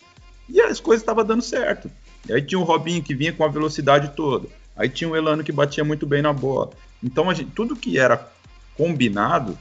[0.47, 1.91] e as coisas estavam dando certo.
[2.29, 4.47] E aí tinha o Robinho que vinha com a velocidade toda.
[4.77, 6.71] Aí tinha o Elano que batia muito bem na bola.
[7.03, 8.31] Então gente, tudo que era
[8.77, 9.59] combinado,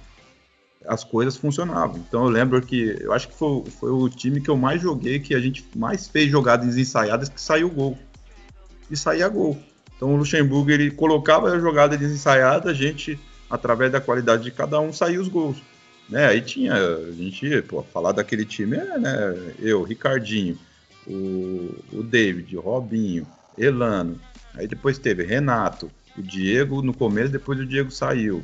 [0.86, 2.04] as coisas funcionavam.
[2.06, 5.22] Então eu lembro que eu acho que foi, foi o time que eu mais joguei,
[5.22, 7.98] que a gente mais fez jogadas ensaiadas que saiu gol.
[8.92, 9.58] E saía gol.
[9.96, 13.18] Então o Luxemburgo ele colocava a jogada desensaiada, a gente
[13.50, 15.62] através da qualidade de cada um, sair os gols.
[16.10, 16.26] Né?
[16.26, 19.54] Aí tinha, a gente, pô, falar daquele time, é, né?
[19.60, 20.58] Eu, Ricardinho,
[21.08, 23.26] o, o David, o Robinho,
[23.58, 24.20] Elano,
[24.54, 28.44] aí depois teve Renato, o Diego no começo, depois o Diego saiu.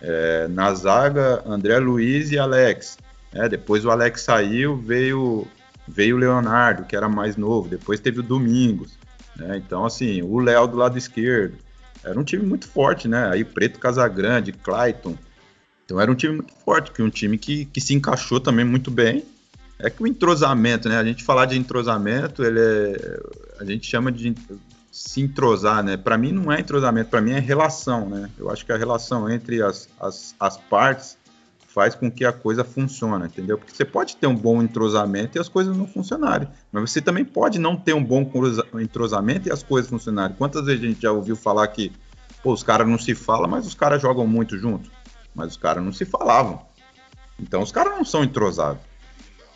[0.00, 2.96] É, na zaga, André Luiz e Alex.
[3.32, 5.46] É, depois o Alex saiu, veio
[5.86, 8.96] veio o Leonardo, que era mais novo, depois teve o Domingos.
[9.36, 9.56] Né?
[9.56, 11.56] Então, assim, o Léo do lado esquerdo.
[12.04, 13.28] Era um time muito forte, né?
[13.30, 15.16] Aí Preto Casagrande, Clayton.
[15.84, 18.90] Então era um time muito forte, que um time que, que se encaixou também muito
[18.90, 19.24] bem.
[19.78, 20.98] É que o entrosamento, né?
[20.98, 23.20] A gente falar de entrosamento, ele é,
[23.58, 24.34] a gente chama de
[24.90, 25.96] se entrosar, né?
[25.96, 28.30] Para mim não é entrosamento, para mim é relação, né?
[28.38, 31.16] Eu acho que a relação entre as, as, as partes
[31.72, 33.56] faz com que a coisa funcione, entendeu?
[33.56, 37.24] Porque você pode ter um bom entrosamento e as coisas não funcionarem, mas você também
[37.24, 38.28] pode não ter um bom
[38.80, 40.34] entrosamento e as coisas funcionarem.
[40.36, 41.92] Quantas vezes a gente já ouviu falar que
[42.42, 44.90] pô, os caras não se falam, mas os caras jogam muito junto,
[45.34, 46.60] mas os caras não se falavam.
[47.38, 48.82] Então os caras não são entrosados.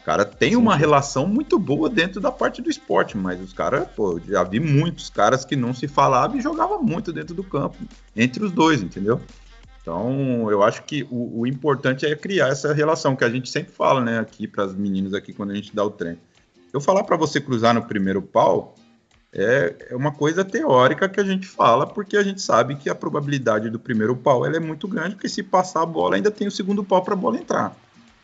[0.01, 3.89] O cara tem uma relação muito boa dentro da parte do esporte, mas os caras,
[3.97, 7.79] pô, já vi muitos caras que não se falavam e jogavam muito dentro do campo,
[8.15, 9.21] entre os dois, entendeu?
[9.85, 13.71] Então, eu acho que o, o, importante é criar essa relação que a gente sempre
[13.71, 16.19] fala, né, aqui para as meninas aqui quando a gente dá o treino.
[16.73, 18.75] Eu falar para você cruzar no primeiro pau
[19.31, 22.95] é, é, uma coisa teórica que a gente fala, porque a gente sabe que a
[22.95, 26.51] probabilidade do primeiro pau é muito grande, porque se passar a bola ainda tem o
[26.51, 27.77] segundo pau para a bola entrar.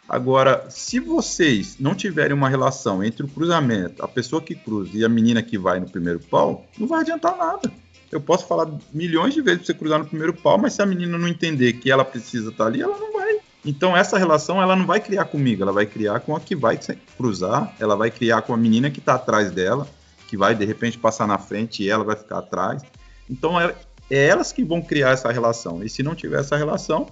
[0.08, 5.04] Agora, se vocês não tiverem uma relação entre o cruzamento, a pessoa que cruza e
[5.04, 7.70] a menina que vai no primeiro pau, não vai adiantar nada
[8.10, 10.86] eu posso falar milhões de vezes para você cruzar no primeiro pau, mas se a
[10.86, 13.38] menina não entender que ela precisa estar tá ali, ela não vai.
[13.64, 16.78] Então essa relação ela não vai criar comigo, ela vai criar com a que vai
[17.16, 19.86] cruzar, ela vai criar com a menina que está atrás dela,
[20.26, 22.82] que vai de repente passar na frente e ela vai ficar atrás.
[23.28, 23.74] Então é,
[24.10, 25.84] é elas que vão criar essa relação.
[25.84, 27.08] E se não tiver essa relação,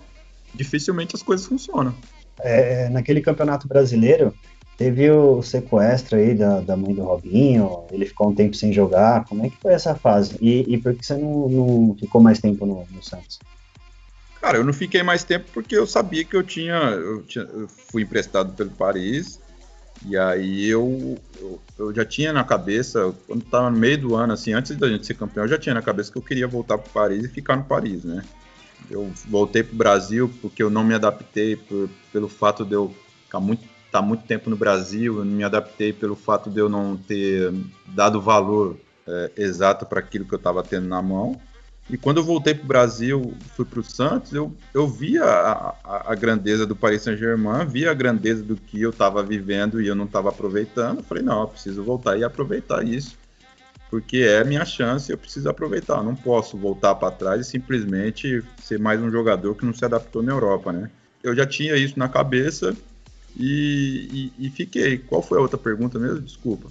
[0.54, 1.94] dificilmente as coisas funcionam.
[2.40, 4.32] É, naquele campeonato brasileiro,
[4.78, 9.24] Teve o sequestro aí da, da mãe do Robinho, ele ficou um tempo sem jogar.
[9.24, 10.38] Como é que foi essa fase?
[10.40, 13.40] E, e por que você não, não ficou mais tempo no, no, Santos?
[14.40, 16.76] Cara, eu não fiquei mais tempo porque eu sabia que eu tinha.
[16.76, 19.40] Eu, tinha, eu fui emprestado pelo Paris.
[20.06, 24.32] E aí eu, eu, eu, já tinha na cabeça, quando estava no meio do ano,
[24.32, 26.78] assim, antes da gente ser campeão, eu já tinha na cabeça que eu queria voltar
[26.78, 28.22] para Paris e ficar no Paris, né?
[28.88, 32.94] Eu voltei para o Brasil porque eu não me adaptei por, pelo fato de eu
[33.24, 36.68] ficar muito estar tá muito tempo no Brasil, eu me adaptei pelo fato de eu
[36.68, 37.52] não ter
[37.86, 41.40] dado valor é, exato para aquilo que eu estava tendo na mão.
[41.90, 45.74] E quando eu voltei para o Brasil, fui para o Santos, eu, eu via a,
[45.82, 49.88] a, a grandeza do Paris Saint-Germain, via a grandeza do que eu estava vivendo e
[49.88, 51.02] eu não estava aproveitando.
[51.02, 53.16] Falei, não, eu preciso voltar e aproveitar isso,
[53.88, 55.96] porque é minha chance e eu preciso aproveitar.
[55.96, 59.82] Eu não posso voltar para trás e simplesmente ser mais um jogador que não se
[59.82, 60.90] adaptou na Europa, né?
[61.22, 62.76] Eu já tinha isso na cabeça
[63.36, 64.98] e, e, e, fiquei.
[64.98, 66.20] Qual foi a outra pergunta mesmo?
[66.20, 66.68] Desculpa.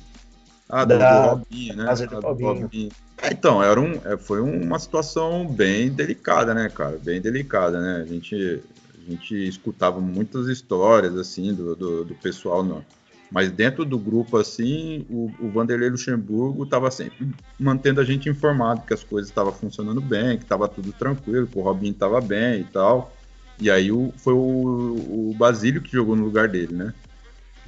[0.70, 1.22] Ah, do, da...
[1.22, 1.84] do Robinho, né?
[1.84, 2.62] Do ah, Robinho.
[2.62, 2.92] Robinho.
[3.22, 7.00] É, então, era um, é, foi uma situação bem delicada, né, cara?
[7.02, 8.04] Bem delicada, né?
[8.04, 12.86] A gente, a gente escutava muitas histórias, assim, do, do, do pessoal, não.
[13.32, 17.28] mas dentro do grupo, assim, o, o Vanderlei Luxemburgo estava sempre
[17.60, 21.58] mantendo a gente informado que as coisas estavam funcionando bem, que estava tudo tranquilo, que
[21.58, 23.17] o Robinho estava bem e tal.
[23.60, 26.94] E aí o, foi o, o Basílio que jogou no lugar dele, né?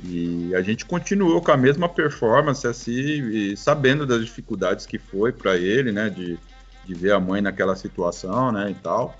[0.04, 5.58] E a gente continuou com a mesma performance, assim, sabendo das dificuldades que foi para
[5.58, 6.10] ele, né?
[6.10, 6.40] De,
[6.86, 8.72] de ver a mãe naquela situação, né?
[8.72, 9.20] E tal.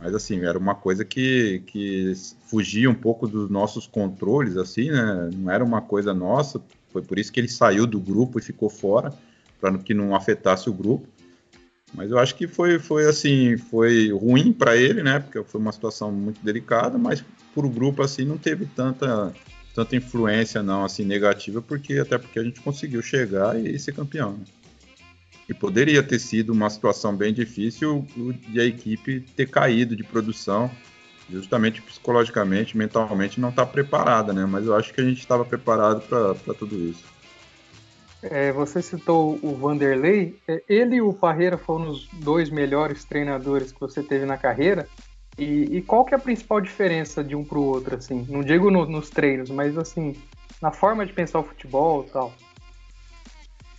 [0.00, 2.12] Mas, assim, era uma coisa que, que
[2.46, 5.30] fugia um pouco dos nossos controles, assim, né?
[5.34, 6.60] Não era uma coisa nossa.
[6.90, 9.12] Foi por isso que ele saiu do grupo e ficou fora,
[9.60, 11.06] para que não afetasse o grupo.
[11.94, 15.20] Mas eu acho que foi, foi assim, foi ruim para ele, né?
[15.20, 17.22] Porque foi uma situação muito delicada, mas
[17.54, 19.32] para o grupo assim não teve tanta
[19.74, 24.32] tanta influência não assim negativa, porque até porque a gente conseguiu chegar e ser campeão.
[24.32, 24.44] Né?
[25.48, 28.06] E poderia ter sido uma situação bem difícil
[28.48, 30.70] de a equipe ter caído de produção,
[31.30, 34.46] justamente psicologicamente, mentalmente não estar tá preparada, né?
[34.46, 37.11] Mas eu acho que a gente estava preparado para tudo isso.
[38.22, 40.38] É, você citou o Vanderlei.
[40.46, 44.86] É, ele e o Parreira foram os dois melhores treinadores que você teve na carreira.
[45.36, 48.26] E, e qual que é a principal diferença de um para o outro, assim?
[48.28, 50.14] Não digo no, nos treinos, mas assim,
[50.60, 52.32] na forma de pensar o futebol tal.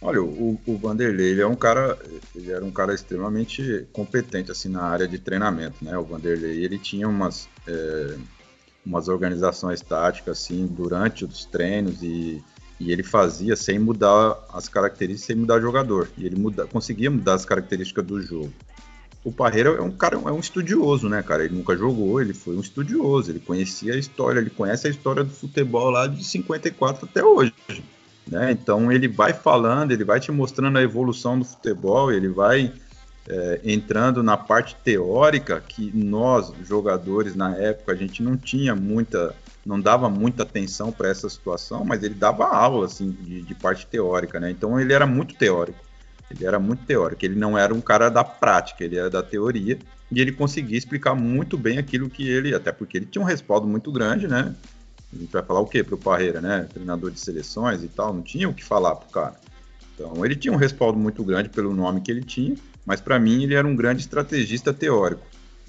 [0.02, 1.98] Olha, o, o Vanderlei ele é um cara,
[2.36, 5.98] ele era um cara extremamente competente assim na área de treinamento, né?
[5.98, 8.18] O Vanderlei ele tinha umas é,
[8.86, 12.44] umas organizações táticas assim durante os treinos e
[12.84, 16.10] e ele fazia sem mudar as características, sem mudar o jogador.
[16.18, 18.52] E ele muda, conseguia mudar as características do jogo.
[19.24, 21.46] O Parreira é um cara, é um estudioso, né, cara?
[21.46, 25.24] Ele nunca jogou, ele foi um estudioso, ele conhecia a história, ele conhece a história
[25.24, 27.54] do futebol lá de 54 até hoje.
[28.28, 28.52] Né?
[28.52, 32.74] Então ele vai falando, ele vai te mostrando a evolução do futebol, ele vai
[33.30, 39.34] é, entrando na parte teórica que nós, jogadores, na época, a gente não tinha muita
[39.66, 43.88] não dava muita atenção para essa situação, mas ele dava aula assim de, de, parte
[43.88, 44.52] teórica, né?
[44.52, 45.80] Então ele era muito teórico.
[46.30, 47.24] Ele era muito teórico.
[47.24, 49.78] Ele não era um cara da prática, ele era da teoria
[50.12, 53.68] e ele conseguia explicar muito bem aquilo que ele, até porque ele tinha um respaldo
[53.68, 54.54] muito grande, né?
[55.14, 56.68] A gente vai falar o quê pro Parreira, né?
[56.74, 59.40] Treinador de seleções e tal, não tinha o que falar pro cara.
[59.94, 63.44] Então ele tinha um respaldo muito grande pelo nome que ele tinha, mas para mim
[63.44, 65.26] ele era um grande estrategista teórico,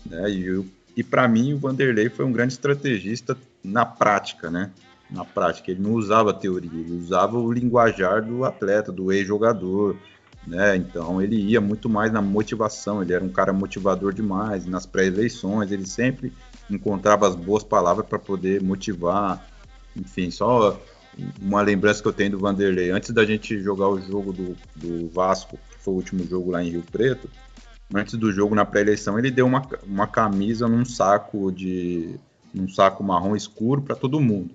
[0.06, 0.30] né?
[0.30, 0.64] E
[0.96, 4.70] e para mim, o Vanderlei foi um grande estrategista na prática, né?
[5.10, 9.96] Na prática, ele não usava teoria, ele usava o linguajar do atleta, do ex-jogador,
[10.46, 10.76] né?
[10.76, 14.66] Então ele ia muito mais na motivação, ele era um cara motivador demais.
[14.66, 16.32] Nas pré-eleições, ele sempre
[16.70, 19.46] encontrava as boas palavras para poder motivar.
[19.96, 20.78] Enfim, só
[21.40, 22.90] uma lembrança que eu tenho do Vanderlei.
[22.90, 26.62] Antes da gente jogar o jogo do, do Vasco, que foi o último jogo lá
[26.62, 27.28] em Rio Preto,
[27.94, 32.18] antes do jogo, na pré-eleição, ele deu uma, uma camisa num saco de.
[32.54, 34.54] Num saco marrom escuro para todo mundo.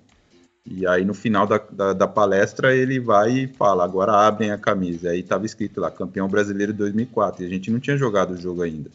[0.64, 4.58] E aí no final da, da, da, palestra ele vai e fala, agora abrem a
[4.58, 5.10] camisa.
[5.10, 7.42] Aí estava escrito lá, campeão brasileiro de 2004.
[7.42, 8.90] E a gente não tinha jogado o jogo ainda.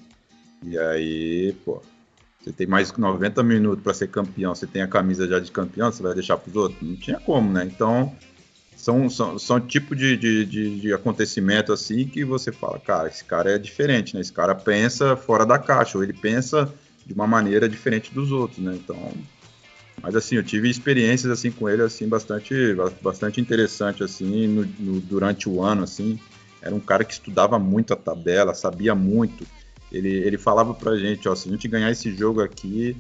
[0.64, 1.82] E aí, pô,
[2.42, 5.92] você tem mais 90 minutos para ser campeão, você tem a camisa já de campeão,
[5.92, 6.82] você vai deixar para os outros?
[6.82, 7.66] Não tinha como, né?
[7.66, 8.16] Então,
[8.76, 13.24] são, são, são tipo de, de, de, de, acontecimento assim que você fala, cara, esse
[13.24, 14.22] cara é diferente, né?
[14.22, 16.72] Esse cara pensa fora da caixa, ou ele pensa
[17.06, 18.76] de uma maneira diferente dos outros, né?
[18.76, 19.12] Então,
[20.02, 22.54] mas assim, eu tive experiências assim com ele assim bastante,
[23.02, 26.20] bastante interessante assim no, no, durante o ano assim.
[26.62, 29.46] Era um cara que estudava muito a tabela, sabia muito.
[29.92, 32.98] Ele, ele falava pra gente, ó, se a gente ganhar esse jogo aqui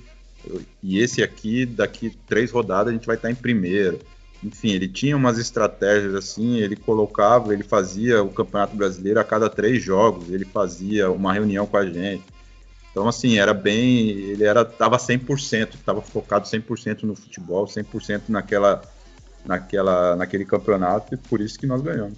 [0.83, 3.99] e esse aqui, daqui três rodadas a gente vai estar em primeiro
[4.45, 9.49] enfim, ele tinha umas estratégias assim, ele colocava, ele fazia o Campeonato Brasileiro a cada
[9.49, 12.23] três jogos, ele fazia uma reunião com a gente.
[12.95, 18.81] Então, assim, era bem, ele era, tava 100%, estava focado 100% no futebol, 100% naquela,
[19.43, 22.17] naquela, naquele campeonato, e por isso que nós ganhamos.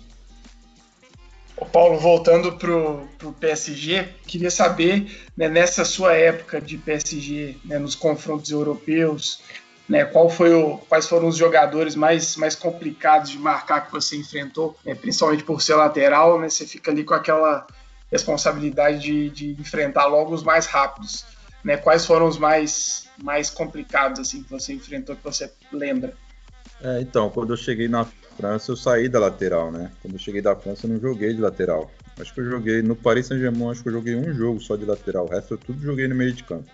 [1.58, 7.80] O Paulo, voltando para o PSG, queria saber, né, nessa sua época de PSG, né,
[7.80, 9.42] nos confrontos europeus,
[9.90, 14.16] né, qual foi o, quais foram os jogadores mais, mais complicados de marcar que você
[14.16, 17.66] enfrentou, né, principalmente por ser lateral, né, você fica ali com aquela
[18.12, 21.26] responsabilidade de, de enfrentar logo os mais rápidos.
[21.64, 26.14] Né, quais foram os mais, mais complicados assim que você enfrentou, que você lembra?
[26.82, 28.06] É, então, quando eu cheguei na
[28.38, 29.92] França, eu saí da lateral, né?
[30.02, 31.92] Quando eu cheguei da França, eu não joguei de lateral.
[32.20, 34.86] Acho que eu joguei no Paris Saint-Germain, acho que eu joguei um jogo só de
[34.86, 35.26] lateral.
[35.26, 36.70] O resto eu tudo joguei no meio de campo.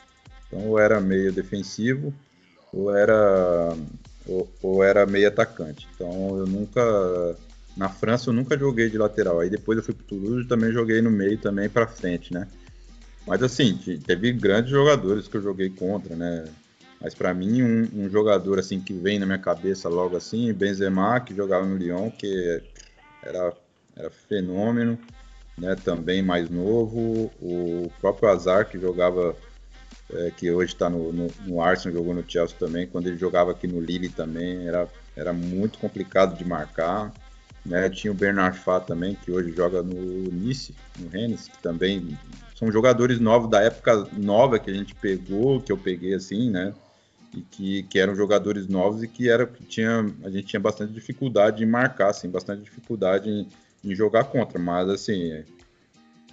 [0.47, 2.13] Então eu era meio defensivo
[2.71, 3.75] ou era
[4.25, 5.87] ou, ou era meio atacante.
[5.95, 7.35] Então eu nunca
[7.75, 9.39] na França eu nunca joguei de lateral.
[9.39, 12.47] Aí depois eu fui para Toulouse também joguei no meio também para frente, né?
[13.25, 16.45] Mas assim, teve grandes jogadores que eu joguei contra, né?
[17.01, 21.19] Mas para mim um, um, jogador assim que vem na minha cabeça logo assim, Benzema
[21.19, 22.61] que jogava no Lyon, que
[23.21, 23.53] era
[23.95, 24.97] era fenômeno,
[25.57, 25.75] né?
[25.75, 29.35] Também mais novo, o próprio Azar que jogava
[30.11, 32.87] é, que hoje está no, no, no, Arsenal, jogou no Chelsea também.
[32.87, 37.11] Quando ele jogava aqui no Lille também, era, era muito complicado de marcar.
[37.65, 37.89] Né?
[37.89, 42.17] Tinha o Bernard Fá também, que hoje joga no Nice, no Rennes, que também
[42.55, 46.73] são jogadores novos da época nova que a gente pegou, que eu peguei assim, né?
[47.33, 50.93] E que, que eram jogadores novos e que era que tinha a gente tinha bastante
[50.93, 53.47] dificuldade em marcar, assim, bastante dificuldade em,
[53.83, 55.43] em jogar contra, mas assim,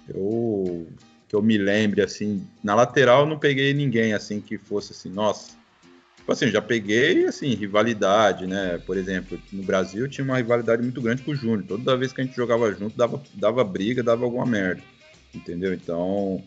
[0.07, 0.87] eu
[1.27, 5.09] que eu me lembre, assim, na lateral eu não peguei ninguém, assim, que fosse assim,
[5.09, 5.60] nossa.
[6.21, 8.79] Tipo assim, já peguei, assim, rivalidade, né?
[8.85, 11.63] Por exemplo, no Brasil tinha uma rivalidade muito grande com o Júnior.
[11.67, 14.83] Toda vez que a gente jogava junto, dava, dava briga, dava alguma merda,
[15.33, 15.73] entendeu?
[15.73, 16.43] Então,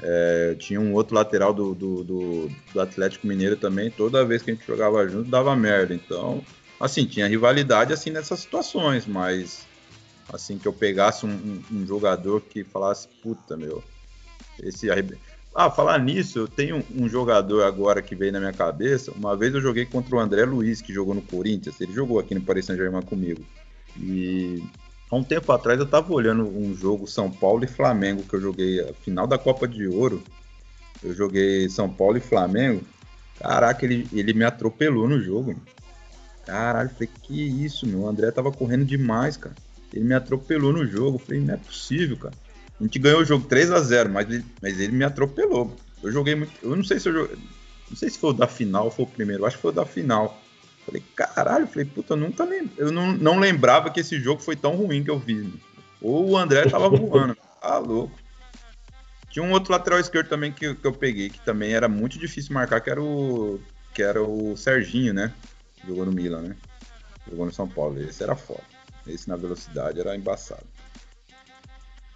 [0.00, 4.52] é, tinha um outro lateral do, do, do, do, Atlético Mineiro também, toda vez que
[4.52, 5.92] a gente jogava junto, dava merda.
[5.92, 6.40] Então,
[6.78, 9.66] assim, tinha rivalidade, assim, nessas situações, mas,
[10.32, 13.82] assim, que eu pegasse um, um, um jogador que falasse, puta, meu
[14.62, 14.90] esse
[15.58, 19.10] Ah, falar nisso, eu tenho um jogador agora que veio na minha cabeça.
[19.12, 21.80] Uma vez eu joguei contra o André Luiz, que jogou no Corinthians.
[21.80, 23.42] Ele jogou aqui no Paris Saint-Germain comigo.
[23.98, 24.62] E
[25.10, 28.40] há um tempo atrás eu tava olhando um jogo São Paulo e Flamengo, que eu
[28.42, 30.22] joguei a final da Copa de Ouro.
[31.02, 32.82] Eu joguei São Paulo e Flamengo.
[33.40, 35.56] Caraca, ele, ele me atropelou no jogo.
[36.44, 38.00] Caralho, falei, que isso, meu?
[38.00, 39.54] O André tava correndo demais, cara.
[39.90, 41.16] Ele me atropelou no jogo.
[41.16, 42.34] Falei, não é possível, cara.
[42.80, 45.74] A gente ganhou o jogo 3 a 0 mas ele, mas ele me atropelou.
[46.02, 46.52] Eu joguei muito.
[46.62, 47.36] Eu não sei se eu joguei.
[47.88, 49.46] Não sei se foi o da final ou foi o primeiro.
[49.46, 50.40] Acho que foi o da final.
[50.84, 52.70] Falei, caralho, falei, puta, eu nunca lembro.
[52.76, 55.52] Eu não, não lembrava que esse jogo foi tão ruim que eu vi.
[56.00, 57.36] Ou o André tava voando.
[57.66, 58.16] Tá louco.
[59.28, 62.54] Tinha um outro lateral esquerdo também que, que eu peguei, que também era muito difícil
[62.54, 63.60] marcar, que era o.
[63.92, 65.32] Que era o Serginho, né?
[65.84, 66.56] Jogou no Milan, né?
[67.28, 68.00] Jogou no São Paulo.
[68.00, 68.62] Esse era foda.
[69.04, 70.64] Esse na velocidade era embaçado.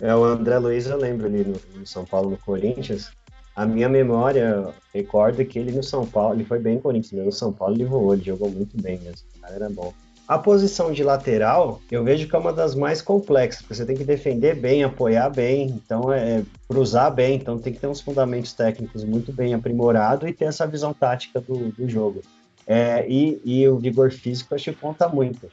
[0.00, 3.10] É, o André Luiz eu lembro ali no, no, São Paulo, no Corinthians.
[3.54, 7.32] A minha memória recorda que ele no São Paulo, ele foi bem no Corinthians, no
[7.32, 9.26] São Paulo ele voou, ele jogou muito bem mesmo.
[9.36, 9.92] O cara era bom.
[10.26, 13.96] A posição de lateral, eu vejo que é uma das mais complexas, porque você tem
[13.96, 18.00] que defender bem, apoiar bem, então é, é cruzar bem, então tem que ter uns
[18.00, 22.22] fundamentos técnicos muito bem aprimorados e ter essa visão tática do, do jogo.
[22.64, 25.50] É, e, e, o vigor físico acho que conta muito.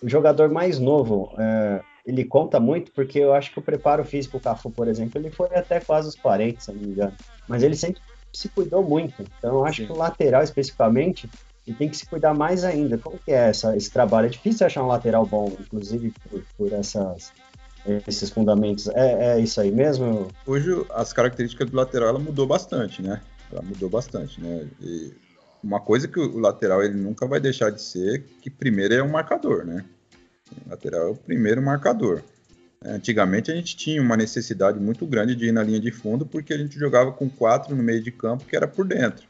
[0.00, 4.36] O jogador mais novo, é, ele conta muito, porque eu acho que o preparo físico,
[4.36, 7.12] o Cafu, por exemplo, ele foi até quase os 40, se não me engano.
[7.48, 8.00] Mas ele sempre
[8.32, 9.22] se cuidou muito.
[9.38, 9.86] Então, eu acho Sim.
[9.86, 11.30] que o lateral, especificamente,
[11.66, 12.98] ele tem que se cuidar mais ainda.
[12.98, 14.26] Como que é essa, esse trabalho?
[14.26, 17.32] É difícil achar um lateral bom, inclusive por, por essas
[18.06, 18.88] esses fundamentos.
[18.88, 20.28] É, é isso aí mesmo?
[20.46, 23.20] Hoje as características do lateral ela mudou bastante, né?
[23.50, 24.68] Ela mudou bastante, né?
[24.80, 25.12] E
[25.62, 29.10] uma coisa que o lateral ele nunca vai deixar de ser que primeiro é um
[29.10, 29.84] marcador, né?
[30.68, 32.22] Lateral é o primeiro marcador.
[32.84, 36.52] Antigamente a gente tinha uma necessidade muito grande de ir na linha de fundo porque
[36.52, 39.24] a gente jogava com quatro no meio de campo que era por dentro.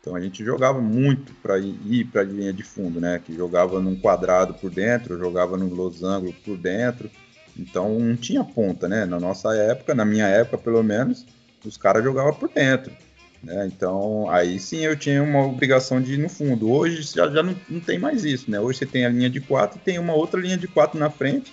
[0.00, 3.18] Então a gente jogava muito para ir para a linha de fundo, né?
[3.24, 7.10] Que jogava num quadrado por dentro, jogava num losango por dentro.
[7.56, 9.06] Então não tinha ponta, né?
[9.06, 11.24] Na nossa época, na minha época pelo menos,
[11.64, 12.92] os caras jogavam por dentro.
[13.44, 13.66] Né?
[13.66, 16.70] Então aí sim eu tinha uma obrigação de ir no fundo.
[16.70, 18.58] Hoje já, já não, não tem mais isso, né?
[18.58, 21.10] Hoje você tem a linha de quatro e tem uma outra linha de quatro na
[21.10, 21.52] frente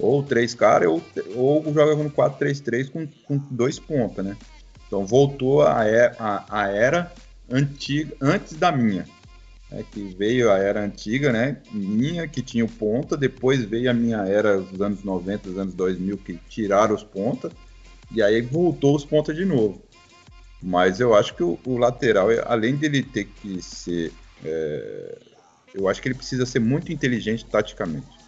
[0.00, 1.02] ou três caras, ou,
[1.36, 4.36] ou joga no 4-3-3 com, com dois pontas, né?
[4.86, 5.82] Então voltou a,
[6.18, 7.12] a, a, era
[7.50, 9.06] antiga, antes da minha.
[9.70, 9.84] Né?
[9.92, 11.58] Que veio a era antiga, né?
[11.70, 15.74] Minha, que tinha o ponta, depois veio a minha era dos anos 90, dos anos
[15.74, 17.52] 2000, que tiraram os pontas,
[18.10, 19.80] e aí voltou os pontas de novo.
[20.62, 24.12] Mas eu acho que o, o lateral, além dele ter que ser.
[24.44, 25.18] É,
[25.74, 28.20] eu acho que ele precisa ser muito inteligente taticamente.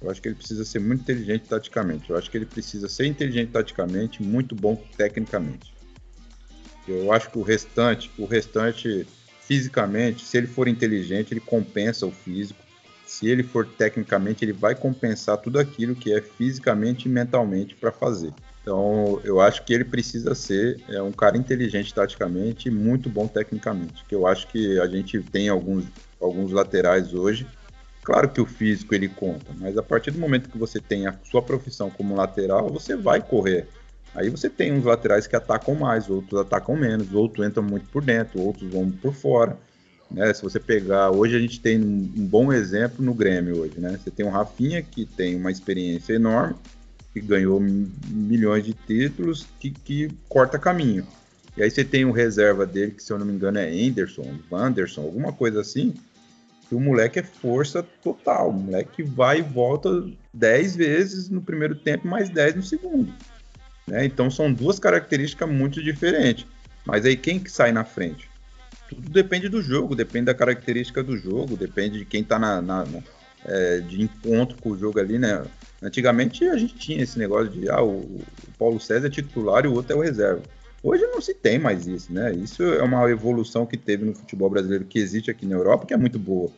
[0.00, 2.10] Eu acho que ele precisa ser muito inteligente taticamente.
[2.10, 5.72] Eu acho que ele precisa ser inteligente taticamente, muito bom tecnicamente.
[6.88, 9.06] Eu acho que o restante, o restante
[9.40, 12.60] fisicamente, se ele for inteligente, ele compensa o físico.
[13.06, 17.92] Se ele for tecnicamente, ele vai compensar tudo aquilo que é fisicamente e mentalmente para
[17.92, 18.32] fazer.
[18.62, 23.26] Então, eu acho que ele precisa ser é, um cara inteligente taticamente e muito bom
[23.26, 24.04] tecnicamente.
[24.06, 25.84] Que eu acho que a gente tem alguns,
[26.20, 27.46] alguns laterais hoje
[28.02, 31.14] Claro que o físico ele conta, mas a partir do momento que você tem a
[31.22, 33.68] sua profissão como lateral, você vai correr.
[34.12, 38.02] Aí você tem uns laterais que atacam mais, outros atacam menos, outros entram muito por
[38.02, 39.56] dentro, outros vão por fora.
[40.10, 40.34] Né?
[40.34, 43.98] Se você pegar, hoje a gente tem um bom exemplo no Grêmio hoje, né?
[44.02, 46.56] Você tem um Rafinha que tem uma experiência enorme,
[47.12, 51.06] que ganhou milhões de títulos, que, que corta caminho.
[51.56, 54.38] E aí você tem o reserva dele, que se eu não me engano é Anderson,
[54.50, 55.94] Wanderson, alguma coisa assim,
[56.68, 58.48] que o moleque é força total.
[58.48, 63.12] O moleque vai e volta 10 vezes no primeiro tempo, mais 10 no segundo.
[63.86, 64.06] Né?
[64.06, 66.46] Então são duas características muito diferentes.
[66.86, 68.30] Mas aí quem que sai na frente?
[68.88, 72.84] Tudo depende do jogo, depende da característica do jogo, depende de quem está na, na,
[72.84, 73.02] na
[73.44, 75.44] é, de encontro com o jogo ali, né?
[75.82, 78.22] Antigamente a gente tinha esse negócio de ah, o, o
[78.58, 80.42] Paulo César é titular e o outro é o reserva.
[80.82, 82.32] Hoje não se tem mais isso, né?
[82.32, 85.94] Isso é uma evolução que teve no futebol brasileiro que existe aqui na Europa, que
[85.94, 86.50] é muito boa.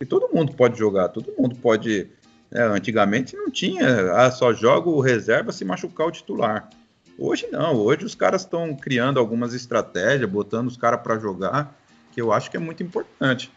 [0.00, 2.08] E todo mundo pode jogar, todo mundo pode.
[2.50, 2.62] Né?
[2.64, 6.68] Antigamente não tinha, ah, só joga o reserva se machucar o titular.
[7.18, 11.76] Hoje não, hoje os caras estão criando algumas estratégias, botando os caras para jogar,
[12.12, 13.50] que eu acho que é muito importante.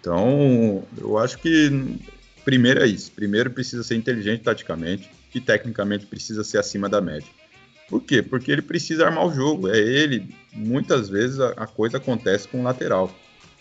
[0.00, 2.00] Então, eu acho que
[2.44, 3.10] primeiro é isso.
[3.12, 7.28] Primeiro precisa ser inteligente taticamente e tecnicamente precisa ser acima da média.
[7.88, 8.22] Por quê?
[8.22, 9.68] Porque ele precisa armar o jogo.
[9.68, 10.34] É ele.
[10.52, 13.14] Muitas vezes a, a coisa acontece com o lateral.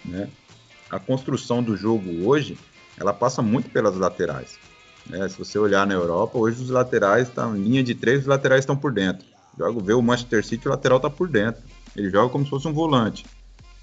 [0.04, 0.28] Né?
[0.92, 2.58] a construção do jogo hoje,
[3.00, 4.60] ela passa muito pelas laterais.
[5.10, 5.28] Né?
[5.30, 8.60] Se você olhar na Europa, hoje os laterais estão em linha de três, os laterais
[8.60, 9.26] estão por dentro.
[9.58, 11.62] Joga, vê o Manchester City, o lateral está por dentro.
[11.96, 13.26] Ele joga como se fosse um volante,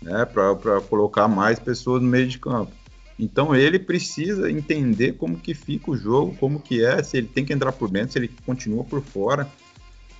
[0.00, 0.24] né?
[0.26, 2.72] Para colocar mais pessoas no meio de campo.
[3.18, 7.44] Então ele precisa entender como que fica o jogo, como que é, se ele tem
[7.44, 9.48] que entrar por dentro, se ele continua por fora.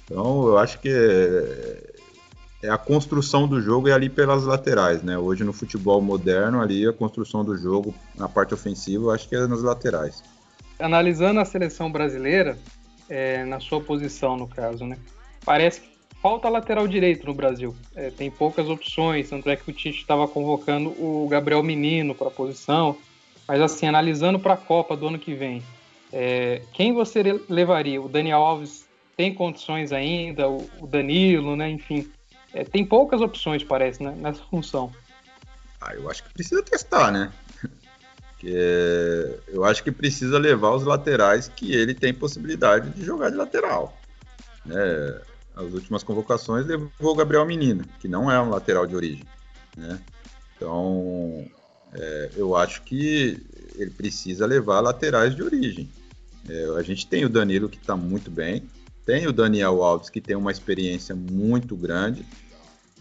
[0.05, 5.17] Então eu acho que é, é a construção do jogo é ali pelas laterais, né?
[5.17, 9.37] Hoje no futebol moderno, ali a construção do jogo na parte ofensiva, eu acho que
[9.37, 10.23] é nas laterais.
[10.79, 12.59] Analisando a seleção brasileira,
[13.09, 14.99] é, na sua posição no caso, né?
[15.45, 17.75] Parece que falta lateral direito no Brasil.
[17.95, 22.29] É, tem poucas opções, tanto é que o Tite estava convocando o Gabriel Menino para
[22.29, 22.97] a posição.
[23.47, 25.63] Mas assim, analisando para a Copa do ano que vem,
[26.13, 28.01] é, quem você levaria?
[28.01, 31.71] O Daniel Alves tem condições ainda, o Danilo, né?
[31.71, 32.11] Enfim,
[32.53, 34.93] é, tem poucas opções, parece, né, nessa função.
[35.81, 37.33] Ah, eu acho que precisa testar, né?
[38.39, 38.53] que
[39.49, 43.97] eu acho que precisa levar os laterais que ele tem possibilidade de jogar de lateral.
[44.65, 45.21] Né?
[45.59, 49.25] As últimas convocações levou o Gabriel Menino, que não é um lateral de origem.
[49.77, 50.01] Né?
[50.57, 51.45] Então,
[51.93, 53.43] é, eu acho que
[53.75, 55.89] ele precisa levar laterais de origem.
[56.49, 58.69] É, a gente tem o Danilo que está muito bem,
[59.05, 62.25] tem o Daniel Alves, que tem uma experiência muito grande,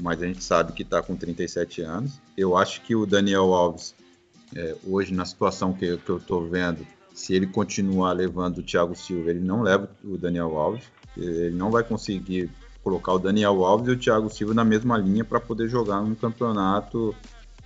[0.01, 2.19] mas a gente sabe que está com 37 anos.
[2.35, 3.93] Eu acho que o Daniel Alves,
[4.55, 8.95] é, hoje, na situação que, que eu estou vendo, se ele continuar levando o Thiago
[8.95, 10.85] Silva, ele não leva o Daniel Alves.
[11.17, 12.49] Ele não vai conseguir
[12.83, 16.15] colocar o Daniel Alves e o Thiago Silva na mesma linha para poder jogar um
[16.15, 17.13] campeonato,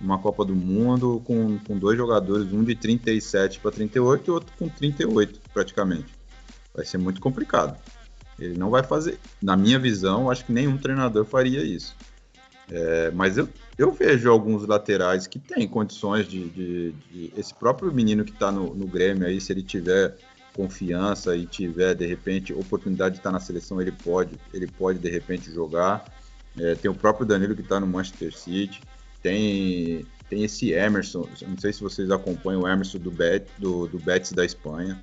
[0.00, 4.52] uma Copa do Mundo, com, com dois jogadores, um de 37 para 38 e outro
[4.58, 6.12] com 38 praticamente.
[6.74, 7.78] vai ser muito complicado.
[8.38, 11.94] Ele não vai fazer, na minha visão, acho que nenhum treinador faria isso.
[12.70, 17.92] É, mas eu, eu vejo alguns laterais que têm condições de, de, de esse próprio
[17.92, 20.16] menino que está no, no Grêmio aí, se ele tiver
[20.54, 25.10] confiança e tiver de repente oportunidade de estar na seleção, ele pode, ele pode de
[25.10, 26.04] repente jogar.
[26.58, 28.80] É, tem o próprio Danilo que está no Manchester City,
[29.22, 33.98] tem tem esse Emerson, não sei se vocês acompanham o Emerson do, Bet, do, do
[33.98, 34.98] Betis da Espanha,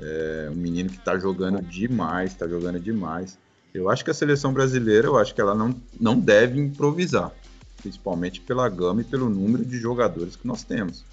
[0.00, 3.38] é um menino que está jogando demais, está jogando demais.
[3.74, 7.30] Eu acho que a seleção brasileira, eu acho que ela não, não deve improvisar,
[7.76, 11.04] principalmente pela gama e pelo número de jogadores que nós temos.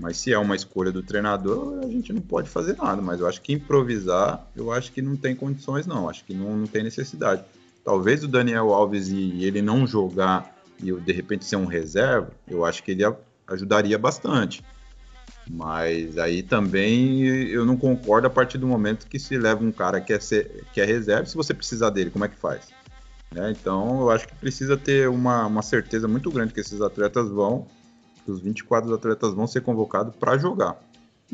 [0.00, 3.02] Mas se é uma escolha do treinador, a gente não pode fazer nada.
[3.02, 6.08] Mas eu acho que improvisar, eu acho que não tem condições, não.
[6.08, 7.44] Acho que não, não tem necessidade.
[7.84, 12.64] Talvez o Daniel Alves e ele não jogar e de repente ser um reserva, eu
[12.64, 13.02] acho que ele
[13.46, 14.62] ajudaria bastante.
[15.50, 20.00] Mas aí também eu não concordo a partir do momento que se leva um cara
[20.00, 22.68] que é, ser, que é reserva, se você precisar dele, como é que faz?
[23.32, 23.50] Né?
[23.50, 27.66] Então eu acho que precisa ter uma, uma certeza muito grande que esses atletas vão
[28.30, 30.76] os 24 atletas vão ser convocados para jogar.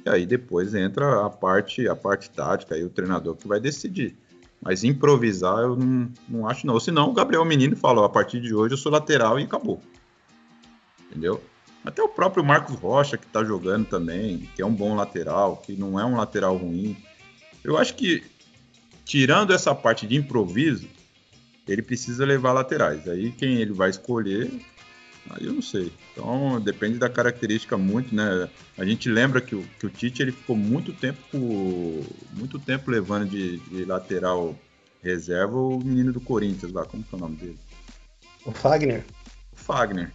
[0.05, 4.17] E aí depois entra a parte, a parte tática e o treinador que vai decidir.
[4.61, 6.81] Mas improvisar eu não, não acho não.
[6.81, 9.81] Senão o Gabriel Menino falou, a partir de hoje eu sou lateral e acabou.
[11.11, 11.41] Entendeu?
[11.85, 15.77] Até o próprio Marcos Rocha, que está jogando também, que é um bom lateral, que
[15.77, 16.97] não é um lateral ruim.
[17.63, 18.25] Eu acho que,
[19.05, 20.89] tirando essa parte de improviso,
[21.69, 23.07] ele precisa levar laterais.
[23.07, 24.51] Aí quem ele vai escolher
[25.31, 25.93] Aí eu não sei.
[26.12, 28.49] Então depende da característica muito, né?
[28.77, 31.39] A gente lembra que o, que o Tite ele ficou muito tempo
[32.33, 34.55] muito tempo levando de, de lateral
[35.03, 37.59] reserva o menino do Corinthians lá, como que é o nome dele?
[38.45, 39.05] O Fagner.
[39.53, 40.12] O Fagner.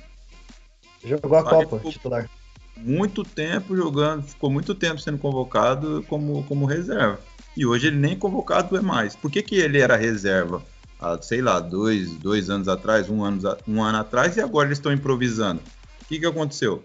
[1.04, 2.30] Jogou a Fagner Copa, titular.
[2.78, 7.20] Muito tempo jogando, ficou muito tempo sendo convocado como, como reserva.
[7.56, 9.16] E hoje ele nem convocado é mais.
[9.16, 10.64] Por que, que ele era reserva?
[11.00, 14.78] Há, sei lá, dois, dois anos atrás, um ano, um ano atrás, e agora eles
[14.78, 15.62] estão improvisando.
[16.02, 16.84] O que, que aconteceu?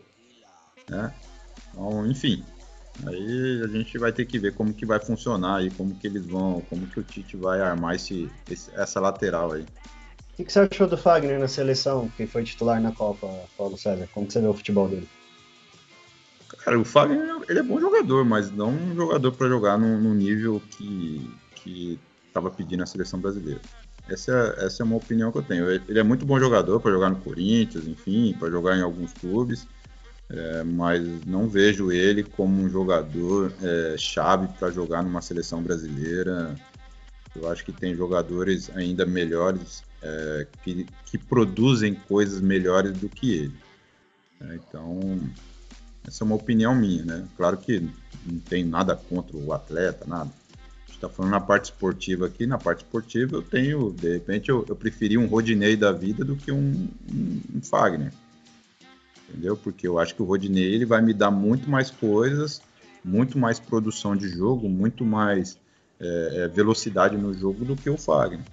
[0.89, 1.12] Né?
[1.71, 2.45] Então, enfim,
[3.07, 6.25] aí a gente vai ter que ver como que vai funcionar e como que eles
[6.27, 9.62] vão, como que o Tite vai armar esse, esse essa lateral aí.
[9.62, 13.79] O que, que, você achou do Fagner na seleção, que foi titular na Copa, Paulo
[13.79, 14.09] César?
[14.12, 15.09] Como que você vê o futebol dele?
[16.59, 20.15] Cara, o Fagner ele é bom jogador, mas não um jogador para jogar no, no,
[20.15, 23.61] nível que que estava pedindo a seleção brasileira.
[24.09, 25.71] Essa, essa é uma opinião que eu tenho.
[25.71, 29.67] Ele é muito bom jogador para jogar no Corinthians, enfim, para jogar em alguns clubes,
[30.29, 36.55] é, mas não vejo ele como um jogador é, chave para jogar numa seleção brasileira.
[37.35, 43.33] Eu acho que tem jogadores ainda melhores é, que, que produzem coisas melhores do que
[43.33, 43.55] ele.
[44.43, 45.21] É, então,
[46.07, 47.25] essa é uma opinião minha, né?
[47.37, 47.81] Claro que
[48.27, 50.31] não tenho nada contra o atleta, nada
[50.97, 54.77] está falando na parte esportiva aqui, na parte esportiva eu tenho, de repente, eu, eu
[54.77, 58.13] preferi um Rodinei da vida do que um, um, um, Fagner.
[59.29, 59.57] Entendeu?
[59.57, 62.63] Porque eu acho que o Rodinei ele vai me dar muito mais coisas,
[63.05, 65.59] muito mais produção de jogo, muito mais
[66.01, 68.45] é, é, velocidade no jogo do que o Fagner.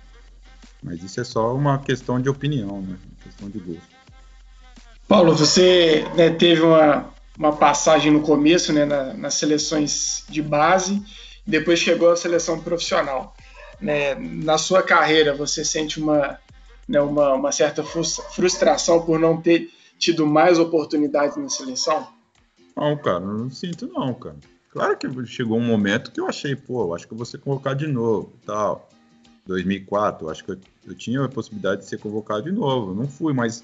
[0.84, 2.98] Mas isso é só uma questão de opinião, né?
[3.04, 4.02] Uma questão de gosto.
[5.08, 11.04] Paulo, você né, teve uma, uma passagem no começo né, na, nas seleções de base
[11.46, 13.36] depois chegou à seleção profissional.
[13.80, 14.16] Né?
[14.16, 16.40] Na sua carreira, você sente uma,
[16.88, 22.08] né, uma, uma certa frustração por não ter tido mais oportunidades na seleção?
[22.76, 24.38] Não, cara, não sinto não, cara.
[24.70, 27.86] Claro que chegou um momento que eu achei, pô, acho que eu vou ser convocado
[27.86, 28.90] de novo, tal.
[29.46, 32.94] 2004, acho que eu, eu, tinha a possibilidade de ser convocado de novo.
[32.94, 33.64] Não fui, mas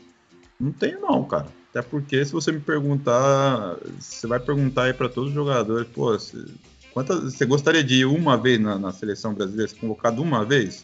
[0.60, 1.48] não tenho não, cara.
[1.70, 6.14] Até porque se você me perguntar, você vai perguntar aí para todos os jogadores, pô,
[6.98, 10.84] Quantas, você gostaria de ir uma vez na, na seleção brasileira, ser convocado uma vez?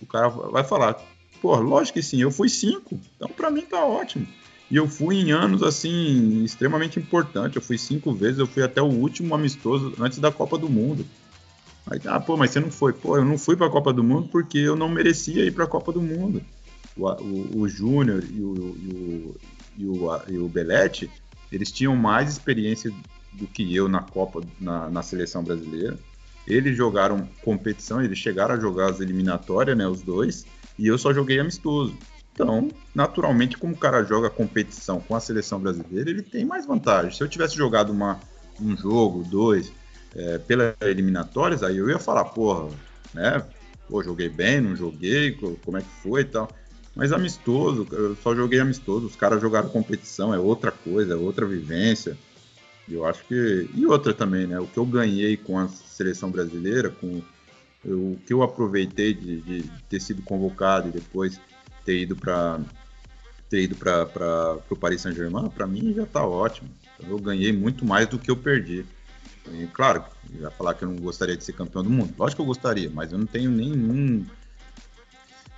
[0.00, 0.98] O cara vai falar,
[1.42, 4.26] pô, lógico que sim, eu fui cinco, então para mim tá ótimo.
[4.70, 7.56] E eu fui em anos assim extremamente importantes.
[7.56, 11.04] Eu fui cinco vezes, eu fui até o último amistoso antes da Copa do Mundo.
[11.90, 12.94] Aí, ah, pô, mas você não foi?
[12.94, 15.64] Pô, eu não fui para a Copa do Mundo porque eu não merecia ir para
[15.64, 16.40] a Copa do Mundo.
[16.96, 19.36] O, o, o Júnior e o, e o,
[19.76, 21.10] e o, e o Belete,
[21.52, 22.90] eles tinham mais experiência
[23.34, 25.98] do que eu na Copa, na, na seleção brasileira.
[26.46, 30.46] Eles jogaram competição, eles chegaram a jogar as eliminatórias, né, os dois,
[30.78, 31.96] e eu só joguei amistoso.
[32.32, 37.12] Então, naturalmente, como o cara joga competição com a seleção brasileira, ele tem mais vantagem.
[37.12, 38.18] Se eu tivesse jogado uma,
[38.60, 39.72] um jogo, dois,
[40.14, 42.70] é, pelas eliminatórias, aí eu ia falar, porra,
[43.12, 43.44] né?
[43.88, 46.50] Pô, joguei bem, não joguei, como é que foi e tal.
[46.94, 49.06] Mas amistoso, eu só joguei amistoso.
[49.06, 52.16] Os caras jogaram competição, é outra coisa, é outra vivência.
[52.88, 53.68] Eu acho que.
[53.74, 54.58] E outra também, né?
[54.58, 57.22] O que eu ganhei com a seleção brasileira, com
[57.84, 61.40] eu, o que eu aproveitei de, de, ter sido convocado e depois
[61.84, 62.60] ter ido para
[63.48, 66.70] ter ido para o Paris Saint-Germain, para mim já está ótimo.
[66.98, 68.84] Então, eu ganhei muito mais do que eu perdi.
[69.52, 70.04] E, claro,
[70.38, 72.14] ia falar que eu não gostaria de ser campeão do mundo.
[72.18, 74.24] Lógico que eu gostaria, mas eu não tenho nenhum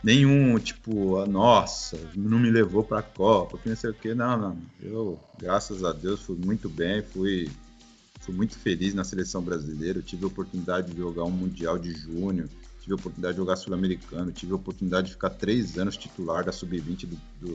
[0.03, 4.15] nenhum tipo, ah, nossa, não me levou para a Copa, que não sei o que.
[4.15, 4.59] Não, não.
[4.83, 7.51] Eu, graças a Deus, fui muito bem, fui,
[8.21, 9.99] fui muito feliz na seleção brasileira.
[9.99, 12.49] Eu tive a oportunidade de jogar um Mundial de Júnior,
[12.81, 16.53] tive a oportunidade de jogar Sul-Americano, tive a oportunidade de ficar três anos titular da
[16.53, 17.09] Sub-20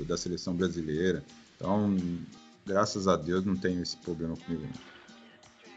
[0.06, 1.24] da seleção brasileira.
[1.56, 1.96] Então,
[2.66, 4.68] graças a Deus, não tenho esse problema comigo.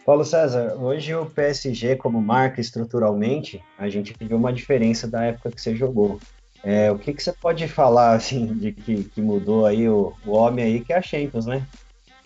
[0.04, 5.50] Paulo César, hoje o PSG, como marca estruturalmente, a gente viu uma diferença da época
[5.50, 6.20] que você jogou.
[6.64, 10.30] É, o que, que você pode falar, assim, de que, que mudou aí o, o
[10.30, 11.66] homem aí, que é a Champions, né?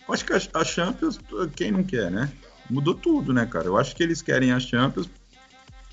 [0.09, 1.19] Acho que a, a Champions,
[1.57, 2.31] quem não quer, né?
[2.71, 3.67] Mudou tudo, né, cara?
[3.67, 5.11] Eu acho que eles querem a Champions,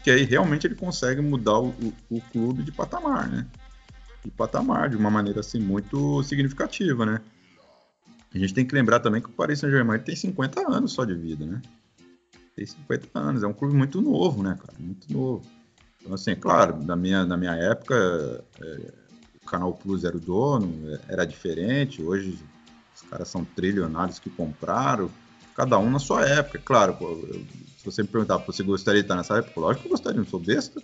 [0.04, 3.48] que aí realmente ele consegue mudar o, o, o clube de patamar, né?
[4.24, 7.22] De patamar, de uma maneira, assim, muito significativa, né?
[8.34, 11.16] A gente tem que lembrar também que o Paris Saint-Germain tem 50 anos só de
[11.16, 11.62] vida, né?
[12.56, 14.78] Tem 50 anos, é um clube muito novo, né, cara?
[14.78, 15.55] Muito novo.
[16.06, 18.92] Então, assim, claro, na minha, na minha época, é,
[19.42, 22.00] o Canal Plus era o dono, era diferente.
[22.00, 22.38] Hoje,
[22.96, 25.10] os caras são trilionários que compraram,
[25.56, 26.62] cada um na sua época.
[26.64, 27.16] Claro, pô,
[27.80, 29.60] se você me perguntar, você gostaria de estar nessa época?
[29.60, 30.80] Lógico que eu gostaria, não sou besta.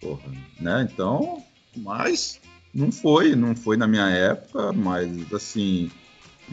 [0.00, 0.28] Porra,
[0.58, 0.88] né?
[0.92, 1.40] Então,
[1.76, 2.40] mas
[2.74, 5.88] não foi, não foi na minha época, mas assim,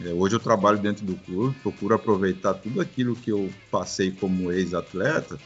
[0.04, 4.52] é, hoje eu trabalho dentro do clube, procuro aproveitar tudo aquilo que eu passei como
[4.52, 5.36] ex-atleta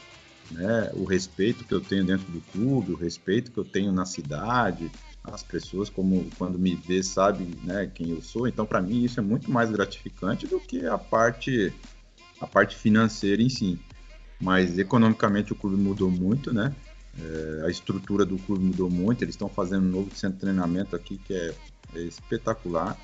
[0.51, 4.05] né, o respeito que eu tenho dentro do clube, o respeito que eu tenho na
[4.05, 4.91] cidade,
[5.23, 8.47] as pessoas como quando me vê sabe, né, quem eu sou.
[8.47, 11.73] Então, para mim isso é muito mais gratificante do que a parte
[12.39, 13.79] a parte financeira em si.
[14.39, 16.75] Mas economicamente o clube mudou muito, né?
[17.17, 19.23] É, a estrutura do clube mudou muito.
[19.23, 21.55] Eles estão fazendo um novo centro de treinamento aqui que é,
[21.95, 22.97] é espetacular.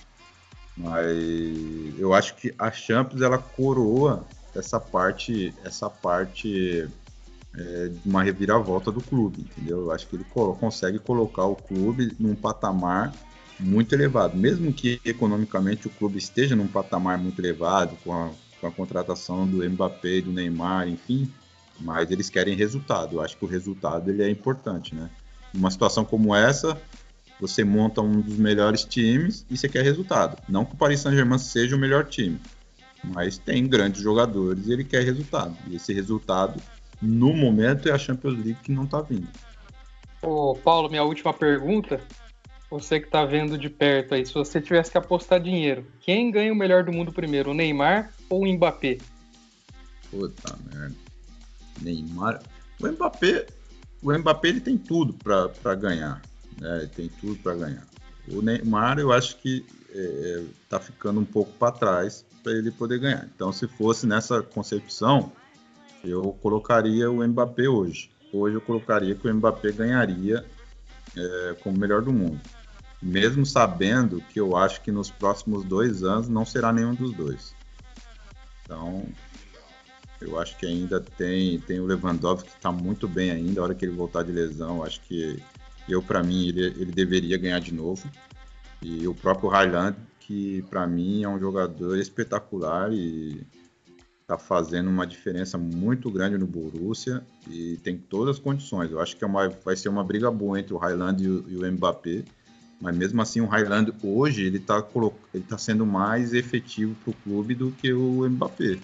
[0.75, 6.87] Mas eu acho que a Champions ela coroa essa parte, essa parte
[7.57, 9.79] é, uma reviravolta do clube, entendeu?
[9.81, 10.25] Eu acho que ele
[10.59, 13.13] consegue colocar o clube num patamar
[13.59, 18.67] muito elevado, mesmo que economicamente o clube esteja num patamar muito elevado com a, com
[18.67, 21.31] a contratação do Mbappé, do Neymar, enfim,
[21.79, 23.17] mas eles querem resultado.
[23.17, 25.09] Eu acho que o resultado ele é importante, né?
[25.53, 26.81] Numa situação como essa,
[27.39, 30.41] você monta um dos melhores times e você quer resultado.
[30.47, 32.39] Não que o Paris Saint-Germain seja o melhor time,
[33.03, 35.55] mas tem grandes jogadores e ele quer resultado.
[35.67, 36.61] E esse resultado
[37.01, 39.27] no momento é a Champions League que não está vindo.
[40.21, 41.99] Ô, Paulo, minha última pergunta.
[42.69, 46.53] Você que está vendo de perto aí, se você tivesse que apostar dinheiro, quem ganha
[46.53, 48.97] o melhor do mundo primeiro, o Neymar ou o Mbappé?
[50.09, 50.95] Puta merda.
[51.81, 52.41] Neymar.
[52.79, 53.47] O Mbappé,
[54.01, 56.21] o Mbappé ele tem tudo para ganhar.
[56.61, 56.77] Né?
[56.77, 57.85] Ele tem tudo para ganhar.
[58.29, 59.65] O Neymar, eu acho que
[60.63, 63.27] está é, ficando um pouco para trás para ele poder ganhar.
[63.35, 65.31] Então, se fosse nessa concepção,
[66.03, 68.09] eu colocaria o Mbappé hoje.
[68.33, 70.45] Hoje eu colocaria que o Mbappé ganharia
[71.15, 72.39] é, como melhor do mundo.
[73.01, 77.55] Mesmo sabendo que eu acho que nos próximos dois anos não será nenhum dos dois.
[78.63, 79.05] Então,
[80.21, 83.59] eu acho que ainda tem, tem o Lewandowski que está muito bem ainda.
[83.59, 85.41] A hora que ele voltar de lesão, acho que
[85.89, 88.07] eu, para mim, ele, ele deveria ganhar de novo.
[88.81, 93.45] E o próprio Highland, que para mim é um jogador espetacular e
[94.31, 98.91] está fazendo uma diferença muito grande no Borussia e tem todas as condições.
[98.91, 101.45] Eu acho que é uma, vai ser uma briga boa entre o Highland e o,
[101.49, 102.23] e o Mbappé,
[102.79, 104.85] mas mesmo assim o Highland hoje ele está
[105.33, 108.79] ele tá sendo mais efetivo para o clube do que o Mbappé.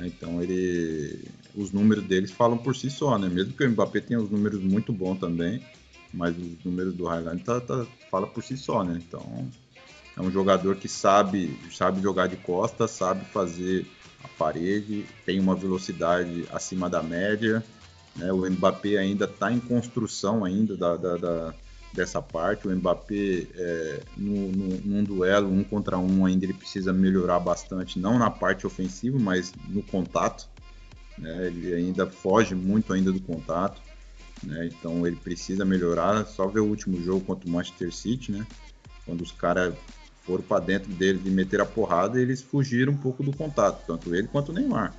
[0.00, 3.28] É, então ele, os números deles falam por si só, né?
[3.28, 5.62] Mesmo que o Mbappé tenha os números muito bons também,
[6.12, 9.00] mas os números do Highland tá, tá, fala por si só, né?
[9.06, 9.48] Então
[10.14, 13.86] é um jogador que sabe, sabe jogar de costas, sabe fazer
[14.22, 17.62] a parede, tem uma velocidade acima da média.
[18.16, 18.32] Né?
[18.32, 21.54] O Mbappé ainda está em construção ainda da, da, da,
[21.92, 22.66] dessa parte.
[22.66, 27.98] O Mbappé, é, no, no, num duelo um contra um, ainda ele precisa melhorar bastante,
[27.98, 30.48] não na parte ofensiva, mas no contato.
[31.16, 31.46] Né?
[31.46, 33.80] Ele ainda foge muito ainda do contato.
[34.42, 34.66] Né?
[34.66, 36.26] Então ele precisa melhorar.
[36.26, 38.46] Só ver o último jogo contra o Manchester City, né?
[39.04, 39.74] quando os caras
[40.28, 44.14] foram para dentro dele de meter a porrada eles fugiram um pouco do contato, tanto
[44.14, 44.92] ele quanto o Neymar.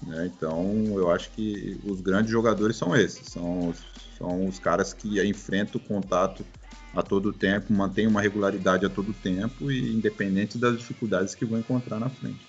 [0.00, 0.30] Né?
[0.32, 3.74] Então eu acho que os grandes jogadores são esses, são,
[4.16, 6.46] são os caras que enfrentam o contato
[6.94, 11.58] a todo tempo, mantêm uma regularidade a todo tempo e independente das dificuldades que vão
[11.58, 12.46] encontrar na frente.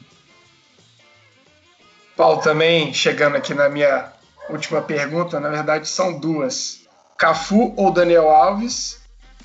[2.16, 4.14] Paulo, também chegando aqui na minha
[4.50, 6.82] última pergunta, na verdade são duas.
[7.18, 9.02] Cafu ou Daniel Alves?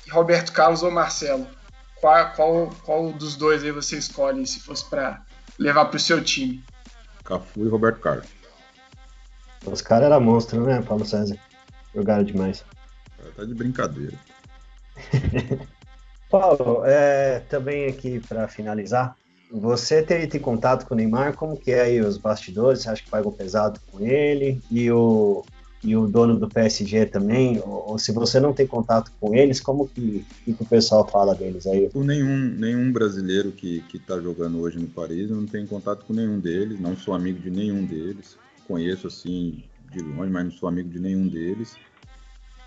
[0.09, 1.56] Roberto Carlos ou Marcelo?
[1.99, 5.21] Qual, qual, qual dos dois aí você escolhe se fosse para
[5.57, 6.63] levar para o seu time?
[7.23, 8.27] Cafu e Roberto Carlos.
[9.65, 11.37] Os caras eram monstros, né, Paulo César?
[11.93, 12.63] Jogaram demais.
[13.35, 14.17] Tá de brincadeira.
[16.29, 19.15] Paulo, é, também aqui para finalizar,
[19.51, 22.81] você teve contato com o Neymar, como que é aí os bastidores?
[22.81, 24.61] Você acha que pagou pesado com ele?
[24.69, 25.45] E o,
[25.83, 27.59] e o dono do PSG também?
[27.59, 31.35] Ou, ou se você não tem contato com eles, como que, que, o pessoal fala
[31.35, 31.89] deles aí?
[31.93, 36.39] Nenhum, nenhum brasileiro que está jogando hoje no Paris, eu não tenho contato com nenhum
[36.39, 38.37] deles, não sou amigo de nenhum deles.
[38.67, 41.75] Conheço assim de longe, mas não sou amigo de nenhum deles.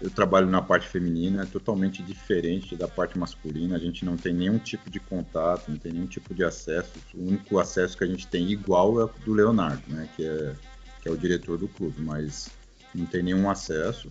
[0.01, 3.77] Eu trabalho na parte feminina, é totalmente diferente da parte masculina.
[3.77, 6.93] A gente não tem nenhum tipo de contato, não tem nenhum tipo de acesso.
[7.15, 10.09] O único acesso que a gente tem igual é o do Leonardo, né?
[10.17, 10.55] Que é,
[11.03, 12.51] que é o diretor do clube, mas
[12.95, 14.11] não tem nenhum acesso.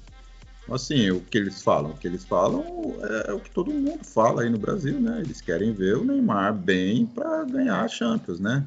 [0.71, 1.91] Assim, o que eles falam?
[1.91, 2.63] O que eles falam
[3.01, 5.19] é, é o que todo mundo fala aí no Brasil, né?
[5.21, 8.65] Eles querem ver o Neymar bem para ganhar a Champions, né?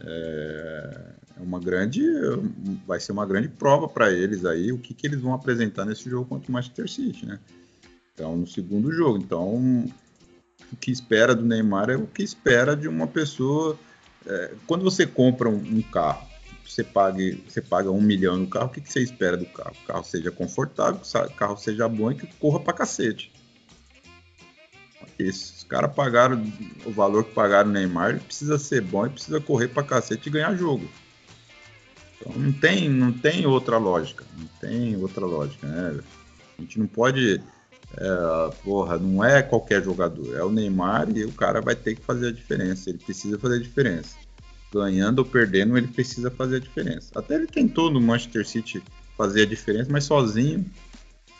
[0.00, 2.02] É, é uma grande,
[2.86, 6.10] vai ser uma grande prova para eles aí o que, que eles vão apresentar nesse
[6.10, 7.38] jogo contra o Manchester City, né?
[8.12, 9.18] Então, no segundo jogo.
[9.18, 9.86] Então,
[10.72, 13.78] o que espera do Neymar é o que espera de uma pessoa.
[14.26, 16.26] É, quando você compra um, um, carro,
[16.68, 19.74] você paga, você paga um milhão no carro, o que, que você espera do carro?
[19.82, 23.32] O carro seja confortável, o carro seja bom e que corra para cacete.
[25.18, 26.40] Esses caras pagaram
[26.86, 30.32] o valor que pagaram no Neymar, precisa ser bom e precisa correr para cacete e
[30.32, 30.88] ganhar jogo.
[32.20, 36.00] Então não tem, não tem outra lógica, não tem outra lógica, né?
[36.56, 37.40] A gente não pode,
[37.96, 42.02] é, porra, não é qualquer jogador, é o Neymar e o cara vai ter que
[42.02, 44.16] fazer a diferença, ele precisa fazer a diferença.
[44.72, 47.10] Ganhando ou perdendo, ele precisa fazer a diferença.
[47.14, 48.82] Até ele tentou no Manchester City
[49.16, 50.64] fazer a diferença, mas sozinho,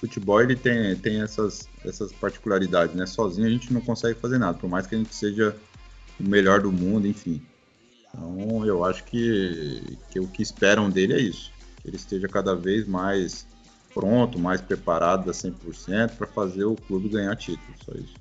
[0.00, 3.06] futebol ele tem, tem essas, essas particularidades, né?
[3.06, 5.54] Sozinho a gente não consegue fazer nada, por mais que a gente seja
[6.18, 7.42] o melhor do mundo, enfim.
[8.08, 11.52] Então eu acho que, que o que esperam dele é isso,
[11.82, 13.46] que ele esteja cada vez mais
[13.92, 18.14] pronto, mais preparado a 100% para fazer o clube ganhar título, só isso.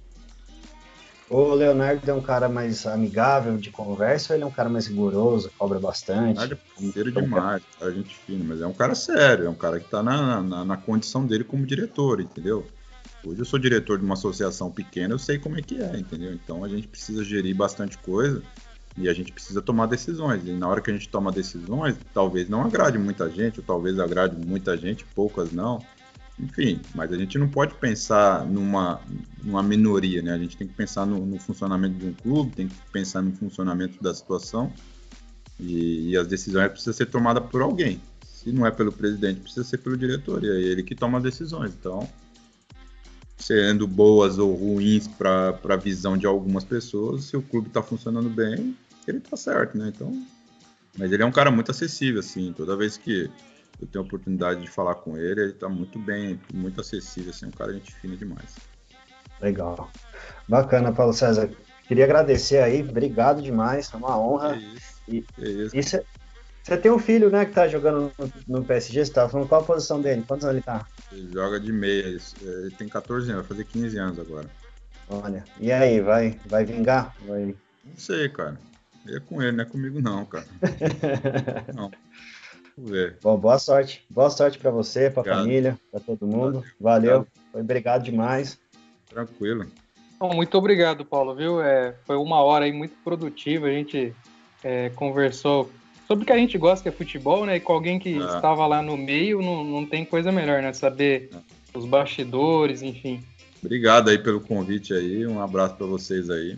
[1.29, 4.87] O Leonardo é um cara mais amigável de conversa ou ele é um cara mais
[4.87, 6.37] rigoroso, cobra bastante?
[6.37, 9.79] Leonardo é parceiro demais, cara, gente fina, mas é um cara sério, é um cara
[9.79, 12.65] que está na, na, na, condição dele como diretor, entendeu?
[13.25, 16.33] Hoje eu sou diretor de uma associação pequena, eu sei como é que é, entendeu?
[16.33, 18.41] Então a gente precisa gerir bastante coisa
[18.97, 20.45] e a gente precisa tomar decisões.
[20.45, 23.99] E na hora que a gente toma decisões, talvez não agrade muita gente, ou talvez
[23.99, 25.79] agrade muita gente, poucas não.
[26.39, 29.01] Enfim, mas a gente não pode pensar numa,
[29.43, 30.33] numa minoria, né?
[30.33, 33.31] A gente tem que pensar no, no funcionamento de um clube, tem que pensar no
[33.31, 34.71] funcionamento da situação.
[35.59, 37.99] E, e as decisões precisam ser tomadas por alguém.
[38.23, 40.43] Se não é pelo presidente, precisa ser pelo diretor.
[40.43, 41.73] E é ele que toma decisões.
[41.73, 42.07] Então,
[43.35, 48.29] sendo boas ou ruins para a visão de algumas pessoas, se o clube está funcionando
[48.29, 48.77] bem,
[49.07, 49.91] ele tá certo, né?
[49.93, 50.13] Então.
[50.95, 52.53] Mas ele é um cara muito acessível, assim.
[52.55, 53.27] Toda vez que
[53.79, 57.45] eu tenho a oportunidade de falar com ele, ele tá muito bem, muito acessível, assim.
[57.45, 58.55] Um cara gente fina demais.
[59.41, 59.89] Legal.
[60.47, 61.49] Bacana, Paulo César.
[61.87, 64.55] Queria agradecer aí, obrigado demais, é uma honra.
[64.55, 65.01] É isso.
[65.07, 65.99] E, é isso.
[66.61, 69.61] você tem um filho, né, que tá jogando no, no PSG, você tá falando qual
[69.61, 70.25] a posição dele?
[70.27, 70.85] Quantos anos ele tá?
[71.11, 74.49] Ele joga de meia, ele tem 14 anos, vai fazer 15 anos agora.
[75.09, 77.15] Olha, e aí, vai, vai vingar?
[77.25, 77.55] Vai...
[77.85, 78.59] Não sei, cara.
[79.07, 80.45] É com ele, não é comigo não, cara.
[81.73, 81.89] não.
[82.77, 83.17] Ver.
[83.23, 84.05] Bom, boa sorte.
[84.09, 86.63] Boa sorte para você, para a família, para todo mundo.
[86.79, 87.11] Valeu.
[87.11, 87.27] Valeu.
[87.51, 88.59] Foi obrigado demais.
[89.09, 89.65] Tranquilo.
[90.19, 91.61] Bom, muito obrigado, Paulo, viu?
[91.61, 93.67] É, foi uma hora aí muito produtiva.
[93.67, 94.13] A gente
[94.63, 95.71] é, conversou
[96.07, 97.57] sobre o que a gente gosta, que é futebol, né?
[97.57, 98.35] E com alguém que ah.
[98.35, 100.71] estava lá no meio, não, não tem coisa melhor, né?
[100.73, 101.39] Saber ah.
[101.73, 103.23] os bastidores, enfim.
[103.63, 105.25] Obrigado aí pelo convite aí.
[105.25, 106.57] Um abraço para vocês aí.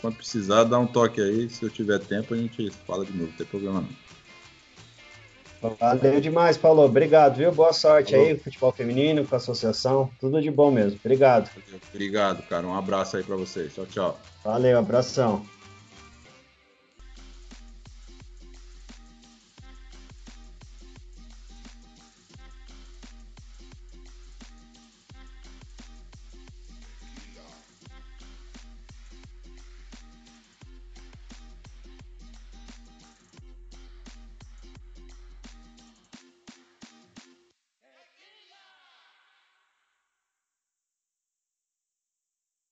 [0.00, 1.48] Quando precisar, dá um toque aí.
[1.48, 4.09] Se eu tiver tempo, a gente fala de novo, não tem problema não.
[5.78, 6.82] Valeu demais, Paulo.
[6.82, 7.52] Obrigado, viu?
[7.52, 8.26] Boa sorte Falou.
[8.26, 10.10] aí futebol feminino, com a associação.
[10.18, 10.98] Tudo de bom mesmo.
[11.04, 11.50] Obrigado.
[11.92, 12.66] Obrigado, cara.
[12.66, 13.74] Um abraço aí para vocês.
[13.74, 14.20] Tchau, tchau.
[14.42, 15.44] Valeu, abração.